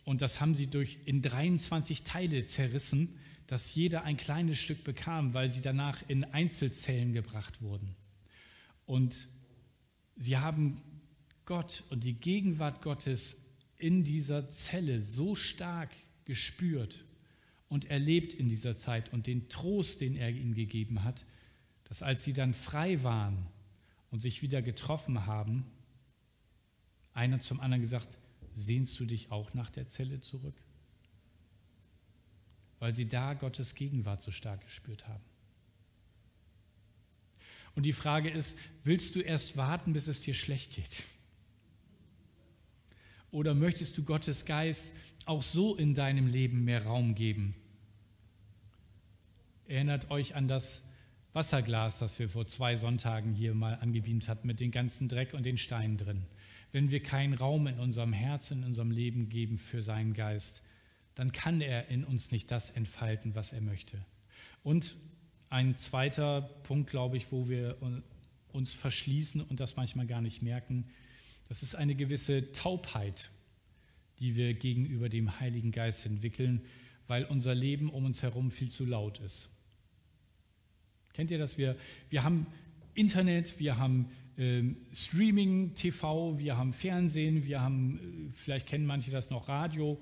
Und 0.05 0.22
das 0.22 0.40
haben 0.40 0.55
sie 0.55 0.68
durch 0.68 0.98
in 1.07 1.22
23 1.22 2.05
Teile 2.05 2.46
zerrissen, 2.46 3.18
dass 3.46 3.74
jeder 3.74 4.05
ein 4.05 4.16
kleines 4.16 4.59
Stück 4.59 4.85
bekam, 4.85 5.35
weil 5.35 5.50
sie 5.50 5.61
danach 5.61 6.03
in 6.09 6.24
Einzelzellen 6.24 7.12
gebracht 7.12 7.61
wurden. 7.62 7.94
Und 8.87 9.29
sie 10.16 10.38
haben 10.38 10.81
Gott 11.46 11.83
und 11.90 12.05
die 12.05 12.14
Gegenwart 12.14 12.81
Gottes 12.83 13.37
in 13.77 14.05
dieser 14.05 14.48
Zelle 14.50 15.00
so 15.00 15.35
stark 15.35 15.90
gespürt 16.24 17.05
und 17.68 17.90
erlebt 17.90 18.35
in 18.35 18.48
dieser 18.48 18.79
Zeit 18.79 19.12
und 19.12 19.27
den 19.27 19.48
Trost, 19.48 20.00
den 20.00 20.16
er 20.16 20.31
ihnen 20.31 20.55
gegeben 20.55 21.03
hat, 21.03 21.24
dass 21.85 22.03
als 22.03 22.24
sie 22.24 22.33
dann 22.33 22.55
frei 22.55 23.03
waren 23.03 23.46
und 24.11 24.20
sich 24.20 24.42
wieder 24.42 24.62
getroffen 24.62 25.27
haben, 25.27 25.66
einer 27.14 27.40
zum 27.40 27.61
anderen 27.61 27.81
gesagt, 27.81 28.18
sehnst 28.53 28.98
du 29.00 29.07
dich 29.07 29.31
auch 29.31 29.55
nach 29.55 29.70
der 29.70 29.88
Zelle 29.88 30.20
zurück? 30.20 30.55
Weil 32.81 32.92
sie 32.92 33.07
da 33.07 33.35
Gottes 33.35 33.74
Gegenwart 33.74 34.20
so 34.20 34.31
stark 34.31 34.61
gespürt 34.62 35.09
haben. 35.09 35.24
Und 37.74 37.85
die 37.85 37.92
Frage 37.92 38.31
ist, 38.31 38.57
willst 38.85 39.14
du 39.14 39.20
erst 39.20 39.57
warten, 39.57 39.92
bis 39.92 40.07
es 40.07 40.20
dir 40.20 40.35
schlecht 40.35 40.74
geht? 40.74 41.05
Oder 43.31 43.55
möchtest 43.55 43.98
du 43.98 44.05
Gottes 44.05 44.44
Geist 44.44 44.92
auch 45.24 45.42
so 45.42 45.74
in 45.74 45.94
deinem 45.94 46.27
Leben 46.27 46.64
mehr 46.64 46.85
Raum 46.85 47.14
geben? 47.14 47.57
Erinnert 49.66 50.11
euch 50.11 50.37
an 50.37 50.46
das 50.46 50.83
Wasserglas, 51.33 51.98
das 51.98 52.18
wir 52.20 52.29
vor 52.29 52.46
zwei 52.46 52.77
Sonntagen 52.77 53.35
hier 53.35 53.55
mal 53.55 53.74
angebeamt 53.74 54.29
hatten, 54.29 54.46
mit 54.46 54.61
dem 54.61 54.70
ganzen 54.70 55.09
Dreck 55.09 55.35
und 55.35 55.44
den 55.44 55.59
Steinen 55.59 55.96
drin. 55.96 56.27
Wenn 56.74 56.90
wir 56.90 57.04
keinen 57.04 57.34
Raum 57.34 57.68
in 57.68 57.78
unserem 57.78 58.12
Herzen, 58.12 58.58
in 58.58 58.64
unserem 58.64 58.90
Leben 58.90 59.28
geben 59.28 59.58
für 59.58 59.80
seinen 59.80 60.12
Geist, 60.12 60.60
dann 61.14 61.30
kann 61.30 61.60
er 61.60 61.87
in 61.87 62.02
uns 62.02 62.32
nicht 62.32 62.50
das 62.50 62.68
entfalten, 62.68 63.37
was 63.37 63.52
er 63.52 63.60
möchte. 63.60 64.04
Und 64.64 64.96
ein 65.50 65.76
zweiter 65.76 66.42
Punkt, 66.64 66.90
glaube 66.90 67.16
ich, 67.16 67.30
wo 67.30 67.48
wir 67.48 67.76
uns 68.50 68.74
verschließen 68.74 69.40
und 69.40 69.60
das 69.60 69.76
manchmal 69.76 70.08
gar 70.08 70.20
nicht 70.20 70.42
merken, 70.42 70.87
das 71.46 71.62
ist 71.62 71.76
eine 71.76 71.94
gewisse 71.94 72.50
Taubheit, 72.50 73.30
die 74.18 74.34
wir 74.34 74.52
gegenüber 74.52 75.08
dem 75.08 75.38
Heiligen 75.38 75.70
Geist 75.70 76.04
entwickeln, 76.06 76.60
weil 77.06 77.24
unser 77.24 77.54
Leben 77.54 77.88
um 77.88 78.04
uns 78.04 78.24
herum 78.24 78.50
viel 78.50 78.72
zu 78.72 78.84
laut 78.84 79.20
ist. 79.20 79.48
Kennt 81.12 81.30
ihr 81.30 81.38
das? 81.38 81.56
Wir, 81.56 81.76
wir 82.10 82.24
haben 82.24 82.48
Internet, 82.94 83.60
wir 83.60 83.78
haben 83.78 84.10
Streaming, 84.92 85.75
TV, 85.75 86.38
wir 86.38 86.57
haben 86.57 86.73
Fernsehen, 86.73 87.44
wir 87.44 87.61
haben, 87.61 88.31
äh, 88.31 88.33
vielleicht 88.33 88.66
kennen 88.66 88.85
manche 88.85 89.11
das 89.11 89.31
noch, 89.31 89.49
Radio. 89.49 90.01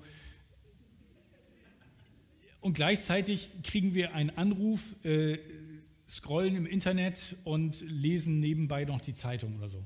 Und 2.59 2.73
gleichzeitig 2.73 3.49
kriegen 3.63 3.93
wir 3.93 4.15
einen 4.15 4.31
Anruf, 4.31 4.81
äh, 5.03 5.37
scrollen 6.09 6.55
im 6.55 6.65
Internet 6.65 7.35
und 7.43 7.81
lesen 7.81 8.39
nebenbei 8.39 8.85
noch 8.85 9.01
die 9.01 9.13
Zeitung 9.13 9.57
oder 9.57 9.67
so. 9.67 9.85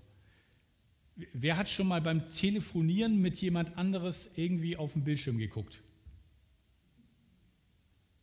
Wer 1.33 1.57
hat 1.57 1.67
schon 1.67 1.87
mal 1.87 2.01
beim 2.01 2.29
Telefonieren 2.29 3.19
mit 3.19 3.41
jemand 3.41 3.77
anderes 3.77 4.29
irgendwie 4.35 4.77
auf 4.77 4.93
den 4.93 5.03
Bildschirm 5.03 5.37
geguckt? 5.37 5.81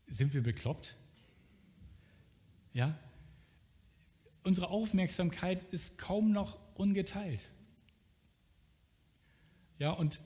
Sind 0.07 0.33
wir 0.33 0.43
bekloppt? 0.43 0.97
Ja? 2.73 2.97
Unsere 4.45 4.69
Aufmerksamkeit 4.69 5.63
ist 5.73 5.99
kaum 5.99 6.31
noch 6.31 6.59
ungeteilt. 6.75 7.45
Ja, 9.79 9.91
und 9.91 10.21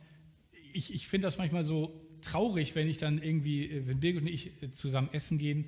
ich, 0.73 0.93
ich 0.93 1.07
finde 1.07 1.27
das 1.29 1.39
manchmal 1.39 1.65
so 1.65 2.05
traurig, 2.21 2.75
wenn 2.75 2.89
ich 2.89 2.99
dann 2.99 3.23
irgendwie, 3.23 3.87
wenn 3.87 4.01
Birgit 4.01 4.23
und 4.23 4.29
ich 4.29 4.53
zusammen 4.73 5.09
essen 5.13 5.39
gehen 5.39 5.67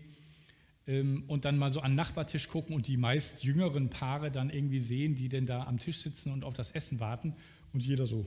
ähm, 0.87 1.25
und 1.29 1.45
dann 1.45 1.59
mal 1.59 1.73
so 1.73 1.81
an 1.81 1.93
den 1.93 1.97
Nachbartisch 1.97 2.49
gucken 2.49 2.75
und 2.75 2.89
die 2.89 2.97
meist 2.97 3.45
jüngeren 3.45 3.89
Paare 3.89 4.33
dann 4.33 4.51
irgendwie 4.51 4.81
sehen, 4.81 5.15
die 5.15 5.29
denn 5.29 5.47
da 5.47 5.65
am 5.65 5.79
Tisch 5.79 5.99
sitzen 5.99 6.33
und 6.33 6.45
auf 6.45 6.55
das 6.55 6.73
Essen 6.73 6.99
warten 6.99 7.35
und 7.73 7.81
jeder 7.81 8.07
so. 8.07 8.27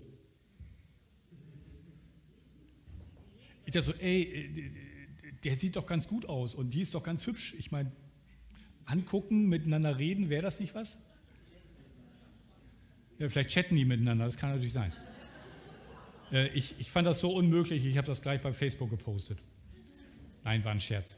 Ich 3.65 3.73
dachte 3.73 3.87
so, 3.87 3.93
ey, 3.93 4.71
der 5.43 5.55
sieht 5.57 5.75
doch 5.75 5.85
ganz 5.85 6.07
gut 6.07 6.27
aus 6.27 6.55
und 6.55 6.73
die 6.73 6.81
ist 6.81 6.95
doch 6.95 7.03
ganz 7.03 7.27
hübsch. 7.27 7.55
Ich 7.57 7.71
meine, 7.71 7.91
angucken, 8.85 9.47
miteinander 9.47 9.97
reden, 9.97 10.29
wäre 10.29 10.41
das 10.41 10.59
nicht 10.59 10.75
was? 10.75 10.97
Ja, 13.19 13.29
vielleicht 13.29 13.49
chatten 13.49 13.75
die 13.75 13.85
miteinander, 13.85 14.25
das 14.25 14.37
kann 14.37 14.49
natürlich 14.49 14.73
sein. 14.73 14.91
Äh, 16.31 16.47
ich, 16.49 16.75
ich 16.79 16.89
fand 16.89 17.07
das 17.07 17.19
so 17.19 17.33
unmöglich, 17.33 17.85
ich 17.85 17.97
habe 17.97 18.07
das 18.07 18.21
gleich 18.21 18.41
bei 18.41 18.53
Facebook 18.53 18.89
gepostet. 18.89 19.37
Nein, 20.43 20.63
war 20.65 20.71
ein 20.71 20.81
Scherz. 20.81 21.15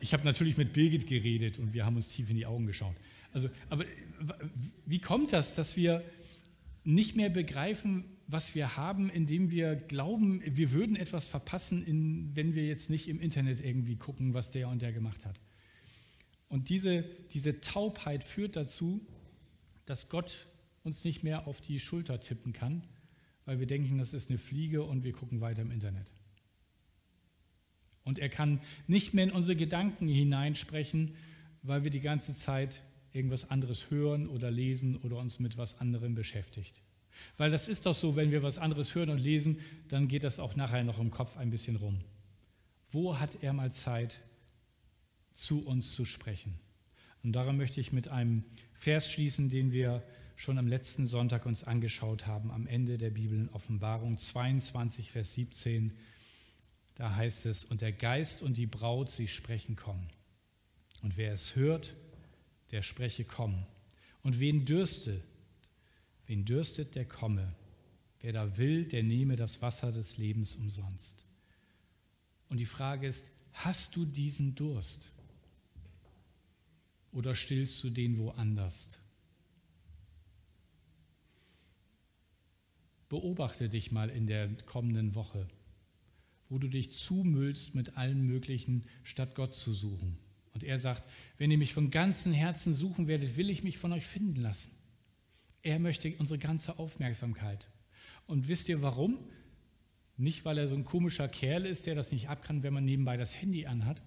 Ich 0.00 0.12
habe 0.12 0.24
natürlich 0.24 0.56
mit 0.56 0.72
Birgit 0.72 1.06
geredet 1.06 1.58
und 1.58 1.72
wir 1.72 1.86
haben 1.86 1.96
uns 1.96 2.08
tief 2.08 2.28
in 2.28 2.36
die 2.36 2.46
Augen 2.46 2.66
geschaut. 2.66 2.94
Also, 3.32 3.48
aber 3.70 3.84
wie 4.84 4.98
kommt 4.98 5.32
das, 5.32 5.54
dass 5.54 5.76
wir 5.76 6.02
nicht 6.84 7.16
mehr 7.16 7.30
begreifen, 7.30 8.04
was 8.28 8.54
wir 8.54 8.76
haben, 8.76 9.08
indem 9.10 9.50
wir 9.50 9.76
glauben, 9.76 10.42
wir 10.44 10.72
würden 10.72 10.96
etwas 10.96 11.26
verpassen, 11.26 11.84
in, 11.84 12.34
wenn 12.34 12.54
wir 12.54 12.66
jetzt 12.66 12.90
nicht 12.90 13.08
im 13.08 13.20
Internet 13.20 13.64
irgendwie 13.64 13.96
gucken, 13.96 14.34
was 14.34 14.50
der 14.50 14.68
und 14.68 14.82
der 14.82 14.92
gemacht 14.92 15.24
hat? 15.24 15.40
Und 16.48 16.68
diese, 16.68 17.02
diese 17.32 17.60
Taubheit 17.60 18.24
führt 18.24 18.56
dazu, 18.56 19.00
dass 19.84 20.08
Gott 20.08 20.46
uns 20.84 21.04
nicht 21.04 21.22
mehr 21.22 21.46
auf 21.46 21.60
die 21.60 21.80
Schulter 21.80 22.20
tippen 22.20 22.52
kann, 22.52 22.84
weil 23.44 23.58
wir 23.58 23.66
denken, 23.66 23.98
das 23.98 24.14
ist 24.14 24.30
eine 24.30 24.38
Fliege 24.38 24.82
und 24.82 25.04
wir 25.04 25.12
gucken 25.12 25.40
weiter 25.40 25.62
im 25.62 25.70
Internet. 25.70 26.10
Und 28.04 28.20
er 28.20 28.28
kann 28.28 28.60
nicht 28.86 29.14
mehr 29.14 29.24
in 29.24 29.32
unsere 29.32 29.56
Gedanken 29.56 30.06
hineinsprechen, 30.06 31.16
weil 31.62 31.82
wir 31.82 31.90
die 31.90 32.00
ganze 32.00 32.34
Zeit 32.34 32.82
irgendwas 33.12 33.50
anderes 33.50 33.90
hören 33.90 34.28
oder 34.28 34.50
lesen 34.50 34.96
oder 34.98 35.16
uns 35.16 35.40
mit 35.40 35.56
was 35.56 35.80
anderem 35.80 36.14
beschäftigt. 36.14 36.80
Weil 37.36 37.50
das 37.50 37.66
ist 37.66 37.86
doch 37.86 37.94
so, 37.94 38.14
wenn 38.14 38.30
wir 38.30 38.42
was 38.42 38.58
anderes 38.58 38.94
hören 38.94 39.10
und 39.10 39.18
lesen, 39.18 39.60
dann 39.88 40.06
geht 40.06 40.22
das 40.22 40.38
auch 40.38 40.54
nachher 40.54 40.84
noch 40.84 40.98
im 40.98 41.10
Kopf 41.10 41.36
ein 41.36 41.50
bisschen 41.50 41.76
rum. 41.76 41.98
Wo 42.92 43.18
hat 43.18 43.30
er 43.42 43.52
mal 43.52 43.72
Zeit, 43.72 44.20
zu 45.36 45.64
uns 45.64 45.94
zu 45.94 46.04
sprechen? 46.04 46.58
Und 47.22 47.32
daran 47.32 47.56
möchte 47.56 47.80
ich 47.80 47.92
mit 47.92 48.08
einem 48.08 48.44
Vers 48.72 49.10
schließen, 49.10 49.48
den 49.48 49.72
wir 49.72 50.02
schon 50.36 50.58
am 50.58 50.66
letzten 50.66 51.06
Sonntag 51.06 51.46
uns 51.46 51.64
angeschaut 51.64 52.26
haben, 52.26 52.50
am 52.50 52.66
Ende 52.66 52.98
der 52.98 53.10
Bibel 53.10 53.38
in 53.38 53.48
Offenbarung 53.48 54.18
22, 54.18 55.10
Vers 55.10 55.34
17. 55.34 55.92
Da 56.94 57.14
heißt 57.14 57.46
es, 57.46 57.64
und 57.64 57.80
der 57.80 57.92
Geist 57.92 58.42
und 58.42 58.56
die 58.56 58.66
Braut, 58.66 59.10
sie 59.10 59.28
sprechen, 59.28 59.76
komm. 59.76 60.06
Und 61.02 61.16
wer 61.16 61.32
es 61.32 61.56
hört, 61.56 61.94
der 62.70 62.82
spreche, 62.82 63.24
komm. 63.24 63.66
Und 64.22 64.40
wen 64.40 64.64
dürstet, 64.64 65.22
wen 66.26 66.44
dürstet, 66.44 66.94
der 66.94 67.06
komme. 67.06 67.54
Wer 68.20 68.32
da 68.32 68.56
will, 68.58 68.84
der 68.84 69.02
nehme 69.02 69.36
das 69.36 69.62
Wasser 69.62 69.92
des 69.92 70.16
Lebens 70.16 70.56
umsonst. 70.56 71.24
Und 72.48 72.58
die 72.58 72.66
Frage 72.66 73.06
ist, 73.06 73.30
hast 73.52 73.96
du 73.96 74.04
diesen 74.04 74.54
Durst? 74.54 75.10
Oder 77.16 77.34
stillst 77.34 77.82
du 77.82 77.88
den 77.88 78.18
woanders? 78.18 78.98
Beobachte 83.08 83.70
dich 83.70 83.90
mal 83.90 84.10
in 84.10 84.26
der 84.26 84.48
kommenden 84.66 85.14
Woche, 85.14 85.48
wo 86.50 86.58
du 86.58 86.68
dich 86.68 86.92
zumüllst 86.92 87.74
mit 87.74 87.96
allen 87.96 88.26
möglichen, 88.26 88.84
statt 89.02 89.34
Gott 89.34 89.54
zu 89.54 89.72
suchen. 89.72 90.18
Und 90.52 90.62
er 90.62 90.78
sagt, 90.78 91.08
wenn 91.38 91.50
ihr 91.50 91.56
mich 91.56 91.72
von 91.72 91.90
ganzem 91.90 92.34
Herzen 92.34 92.74
suchen 92.74 93.06
werdet, 93.06 93.38
will 93.38 93.48
ich 93.48 93.64
mich 93.64 93.78
von 93.78 93.94
euch 93.94 94.06
finden 94.06 94.36
lassen. 94.42 94.72
Er 95.62 95.78
möchte 95.78 96.14
unsere 96.18 96.38
ganze 96.38 96.78
Aufmerksamkeit. 96.78 97.66
Und 98.26 98.46
wisst 98.46 98.68
ihr 98.68 98.82
warum? 98.82 99.16
Nicht, 100.18 100.44
weil 100.44 100.58
er 100.58 100.68
so 100.68 100.76
ein 100.76 100.84
komischer 100.84 101.30
Kerl 101.30 101.64
ist, 101.64 101.86
der 101.86 101.94
das 101.94 102.12
nicht 102.12 102.28
abkann, 102.28 102.62
wenn 102.62 102.74
man 102.74 102.84
nebenbei 102.84 103.16
das 103.16 103.34
Handy 103.34 103.64
anhat. 103.64 104.02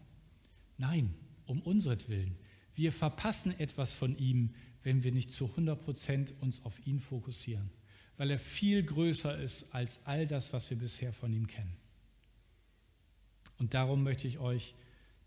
Nein, 0.78 1.16
um 1.48 1.60
unseretwillen. 1.64 2.38
Wir 2.80 2.92
verpassen 2.92 3.52
etwas 3.60 3.94
von 3.94 4.18
ihm, 4.18 4.56
wenn 4.84 5.04
wir 5.04 5.12
nicht 5.12 5.32
zu 5.32 5.46
100 5.46 5.84
Prozent 5.84 6.34
uns 6.42 6.66
auf 6.66 6.86
ihn 6.88 7.00
fokussieren 7.00 7.70
weil 8.20 8.32
er 8.32 8.38
viel 8.38 8.84
größer 8.84 9.40
ist 9.40 9.74
als 9.74 10.06
all 10.06 10.28
das, 10.28 10.52
was 10.52 10.70
wir 10.70 10.78
bisher 10.78 11.14
von 11.14 11.32
ihm 11.32 11.48
kennen. 11.48 11.74
Und 13.58 13.74
darum 13.74 14.04
möchte 14.04 14.28
ich 14.28 14.40
euch 14.40 14.76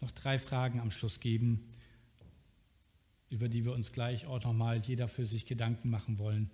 noch 0.02 0.10
drei 0.10 0.38
Fragen 0.38 0.78
am 0.78 0.90
Schluss 0.90 1.18
geben, 1.18 1.72
über 3.30 3.48
die 3.48 3.64
wir 3.64 3.72
uns 3.72 3.92
gleich 3.92 4.26
auch 4.26 4.44
nochmal 4.44 4.78
jeder 4.78 5.08
für 5.08 5.24
sich 5.24 5.46
Gedanken 5.46 5.88
machen 5.88 6.18
wollen 6.18 6.50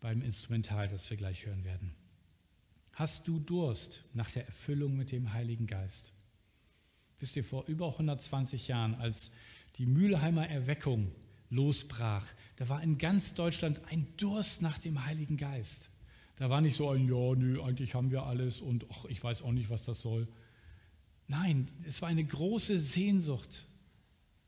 beim 0.00 0.20
Instrumental, 0.20 0.86
das 0.86 1.08
wir 1.08 1.16
gleich 1.16 1.46
hören 1.46 1.64
werden. 1.64 1.94
Hast 2.92 3.26
du 3.26 3.38
Durst 3.38 4.04
nach 4.12 4.30
der 4.30 4.44
Erfüllung 4.44 4.98
mit 4.98 5.12
dem 5.12 5.32
Heiligen 5.32 5.66
Geist? 5.66 6.12
Wisst 7.20 7.36
ihr, 7.36 7.44
vor 7.44 7.64
über 7.68 7.92
120 7.92 8.68
Jahren, 8.68 8.96
als 8.96 9.30
die 9.76 9.86
Mülheimer 9.86 10.48
Erweckung 10.48 11.12
losbrach, 11.50 12.24
da 12.56 12.68
war 12.68 12.82
in 12.82 12.98
ganz 12.98 13.34
Deutschland 13.34 13.80
ein 13.90 14.06
Durst 14.16 14.62
nach 14.62 14.78
dem 14.78 15.04
Heiligen 15.04 15.36
Geist. 15.36 15.90
Da 16.36 16.48
war 16.48 16.60
nicht 16.60 16.76
so 16.76 16.88
ein, 16.88 17.06
ja, 17.06 17.34
nö, 17.34 17.62
eigentlich 17.62 17.94
haben 17.94 18.10
wir 18.10 18.22
alles 18.24 18.60
und 18.60 18.86
ach, 18.90 19.04
ich 19.06 19.22
weiß 19.22 19.42
auch 19.42 19.52
nicht, 19.52 19.70
was 19.70 19.82
das 19.82 20.00
soll. 20.00 20.26
Nein, 21.28 21.68
es 21.86 22.00
war 22.02 22.08
eine 22.08 22.24
große 22.24 22.78
Sehnsucht 22.78 23.66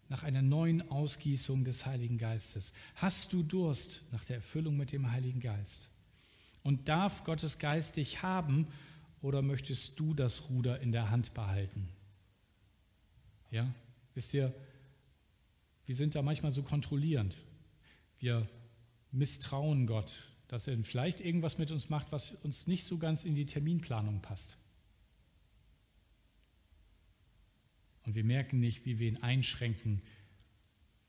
nach 0.08 0.22
einer 0.22 0.42
neuen 0.42 0.90
Ausgießung 0.90 1.64
des 1.64 1.86
Heiligen 1.86 2.18
Geistes. 2.18 2.72
Hast 2.96 3.32
du 3.32 3.42
Durst 3.42 4.04
nach 4.10 4.24
der 4.24 4.36
Erfüllung 4.36 4.76
mit 4.76 4.92
dem 4.92 5.10
Heiligen 5.10 5.40
Geist? 5.40 5.90
Und 6.62 6.88
darf 6.88 7.24
Gottes 7.24 7.58
Geist 7.58 7.96
dich 7.96 8.22
haben 8.22 8.66
oder 9.20 9.42
möchtest 9.42 9.98
du 9.98 10.12
das 10.12 10.50
Ruder 10.50 10.80
in 10.80 10.92
der 10.92 11.10
Hand 11.10 11.34
behalten? 11.34 11.88
Ja, 13.50 13.72
wisst 14.14 14.34
ihr, 14.34 14.54
wir 15.92 15.96
sind 15.96 16.14
da 16.14 16.22
manchmal 16.22 16.52
so 16.52 16.62
kontrollierend. 16.62 17.36
Wir 18.18 18.48
misstrauen 19.10 19.86
Gott, 19.86 20.32
dass 20.48 20.66
er 20.66 20.82
vielleicht 20.84 21.20
irgendwas 21.20 21.58
mit 21.58 21.70
uns 21.70 21.90
macht, 21.90 22.12
was 22.12 22.30
uns 22.30 22.66
nicht 22.66 22.84
so 22.84 22.96
ganz 22.96 23.24
in 23.26 23.34
die 23.34 23.44
Terminplanung 23.44 24.22
passt. 24.22 24.56
Und 28.06 28.14
wir 28.14 28.24
merken 28.24 28.58
nicht, 28.58 28.86
wie 28.86 28.98
wir 28.98 29.06
ihn 29.06 29.18
einschränken, 29.18 30.00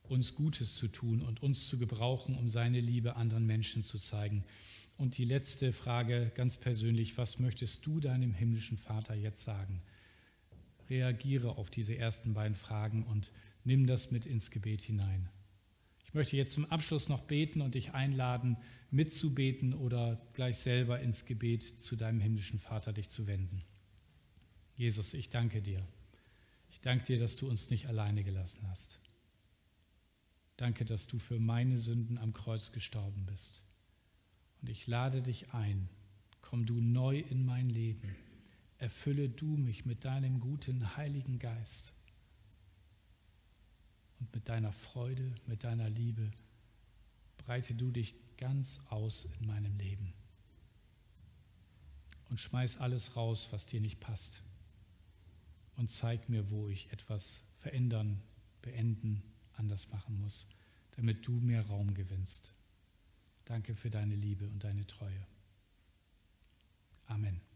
uns 0.01 0.35
Gutes 0.35 0.75
zu 0.75 0.89
tun 0.89 1.21
und 1.21 1.41
uns 1.41 1.69
zu 1.69 1.79
gebrauchen, 1.79 2.35
um 2.35 2.49
seine 2.49 2.81
Liebe 2.81 3.15
anderen 3.15 3.45
Menschen 3.45 3.85
zu 3.85 3.97
zeigen. 3.99 4.43
Und 4.97 5.17
die 5.17 5.23
letzte 5.23 5.71
Frage 5.71 6.29
ganz 6.35 6.57
persönlich, 6.57 7.17
was 7.17 7.39
möchtest 7.39 7.85
du 7.85 8.01
deinem 8.01 8.33
himmlischen 8.33 8.77
Vater 8.77 9.15
jetzt 9.15 9.43
sagen? 9.43 9.81
Reagiere 10.89 11.57
auf 11.57 11.69
diese 11.69 11.97
ersten 11.97 12.33
beiden 12.33 12.55
Fragen 12.55 13.03
und 13.03 13.31
nimm 13.63 13.87
das 13.87 14.11
mit 14.11 14.25
ins 14.25 14.51
Gebet 14.51 14.81
hinein. 14.81 15.29
Ich 16.05 16.13
möchte 16.13 16.37
jetzt 16.37 16.53
zum 16.53 16.65
Abschluss 16.65 17.09
noch 17.09 17.23
beten 17.23 17.61
und 17.61 17.75
dich 17.75 17.93
einladen, 17.93 18.57
mitzubeten 18.91 19.73
oder 19.73 20.21
gleich 20.33 20.57
selber 20.57 20.99
ins 20.99 21.25
Gebet 21.25 21.63
zu 21.63 21.95
deinem 21.95 22.19
himmlischen 22.19 22.59
Vater 22.59 22.93
dich 22.93 23.09
zu 23.09 23.25
wenden. 23.25 23.63
Jesus, 24.75 25.13
ich 25.15 25.29
danke 25.29 25.61
dir. 25.61 25.85
Ich 26.69 26.81
danke 26.81 27.05
dir, 27.05 27.17
dass 27.17 27.35
du 27.35 27.47
uns 27.47 27.69
nicht 27.69 27.87
alleine 27.87 28.23
gelassen 28.23 28.67
hast. 28.69 28.99
Danke, 30.57 30.85
dass 30.85 31.07
du 31.07 31.17
für 31.17 31.39
meine 31.39 31.77
Sünden 31.77 32.17
am 32.17 32.33
Kreuz 32.33 32.71
gestorben 32.71 33.25
bist. 33.25 33.63
Und 34.61 34.69
ich 34.69 34.85
lade 34.87 35.21
dich 35.21 35.53
ein, 35.53 35.89
komm 36.41 36.65
du 36.65 36.79
neu 36.79 37.19
in 37.19 37.45
mein 37.45 37.69
Leben. 37.69 38.15
Erfülle 38.83 39.29
du 39.29 39.45
mich 39.45 39.85
mit 39.85 40.03
deinem 40.03 40.41
guten 40.41 40.97
Heiligen 40.97 41.39
Geist 41.39 41.93
und 44.19 44.35
mit 44.35 44.49
deiner 44.49 44.73
Freude, 44.73 45.33
mit 45.47 45.63
deiner 45.63 45.89
Liebe 45.89 46.29
breite 47.37 47.75
du 47.75 47.91
dich 47.91 48.13
ganz 48.35 48.81
aus 48.89 49.29
in 49.39 49.47
meinem 49.47 49.77
Leben. 49.77 50.13
Und 52.29 52.41
schmeiß 52.41 52.81
alles 52.81 53.15
raus, 53.15 53.47
was 53.51 53.67
dir 53.67 53.79
nicht 53.79 54.01
passt. 54.01 54.43
Und 55.77 55.89
zeig 55.89 56.27
mir, 56.27 56.51
wo 56.51 56.67
ich 56.67 56.91
etwas 56.91 57.41
verändern, 57.55 58.21
beenden, 58.61 59.23
anders 59.53 59.91
machen 59.91 60.19
muss, 60.19 60.45
damit 60.97 61.25
du 61.25 61.39
mehr 61.39 61.65
Raum 61.67 61.93
gewinnst. 61.93 62.51
Danke 63.45 63.75
für 63.75 63.89
deine 63.89 64.15
Liebe 64.15 64.45
und 64.49 64.65
deine 64.65 64.85
Treue. 64.85 65.25
Amen. 67.05 67.52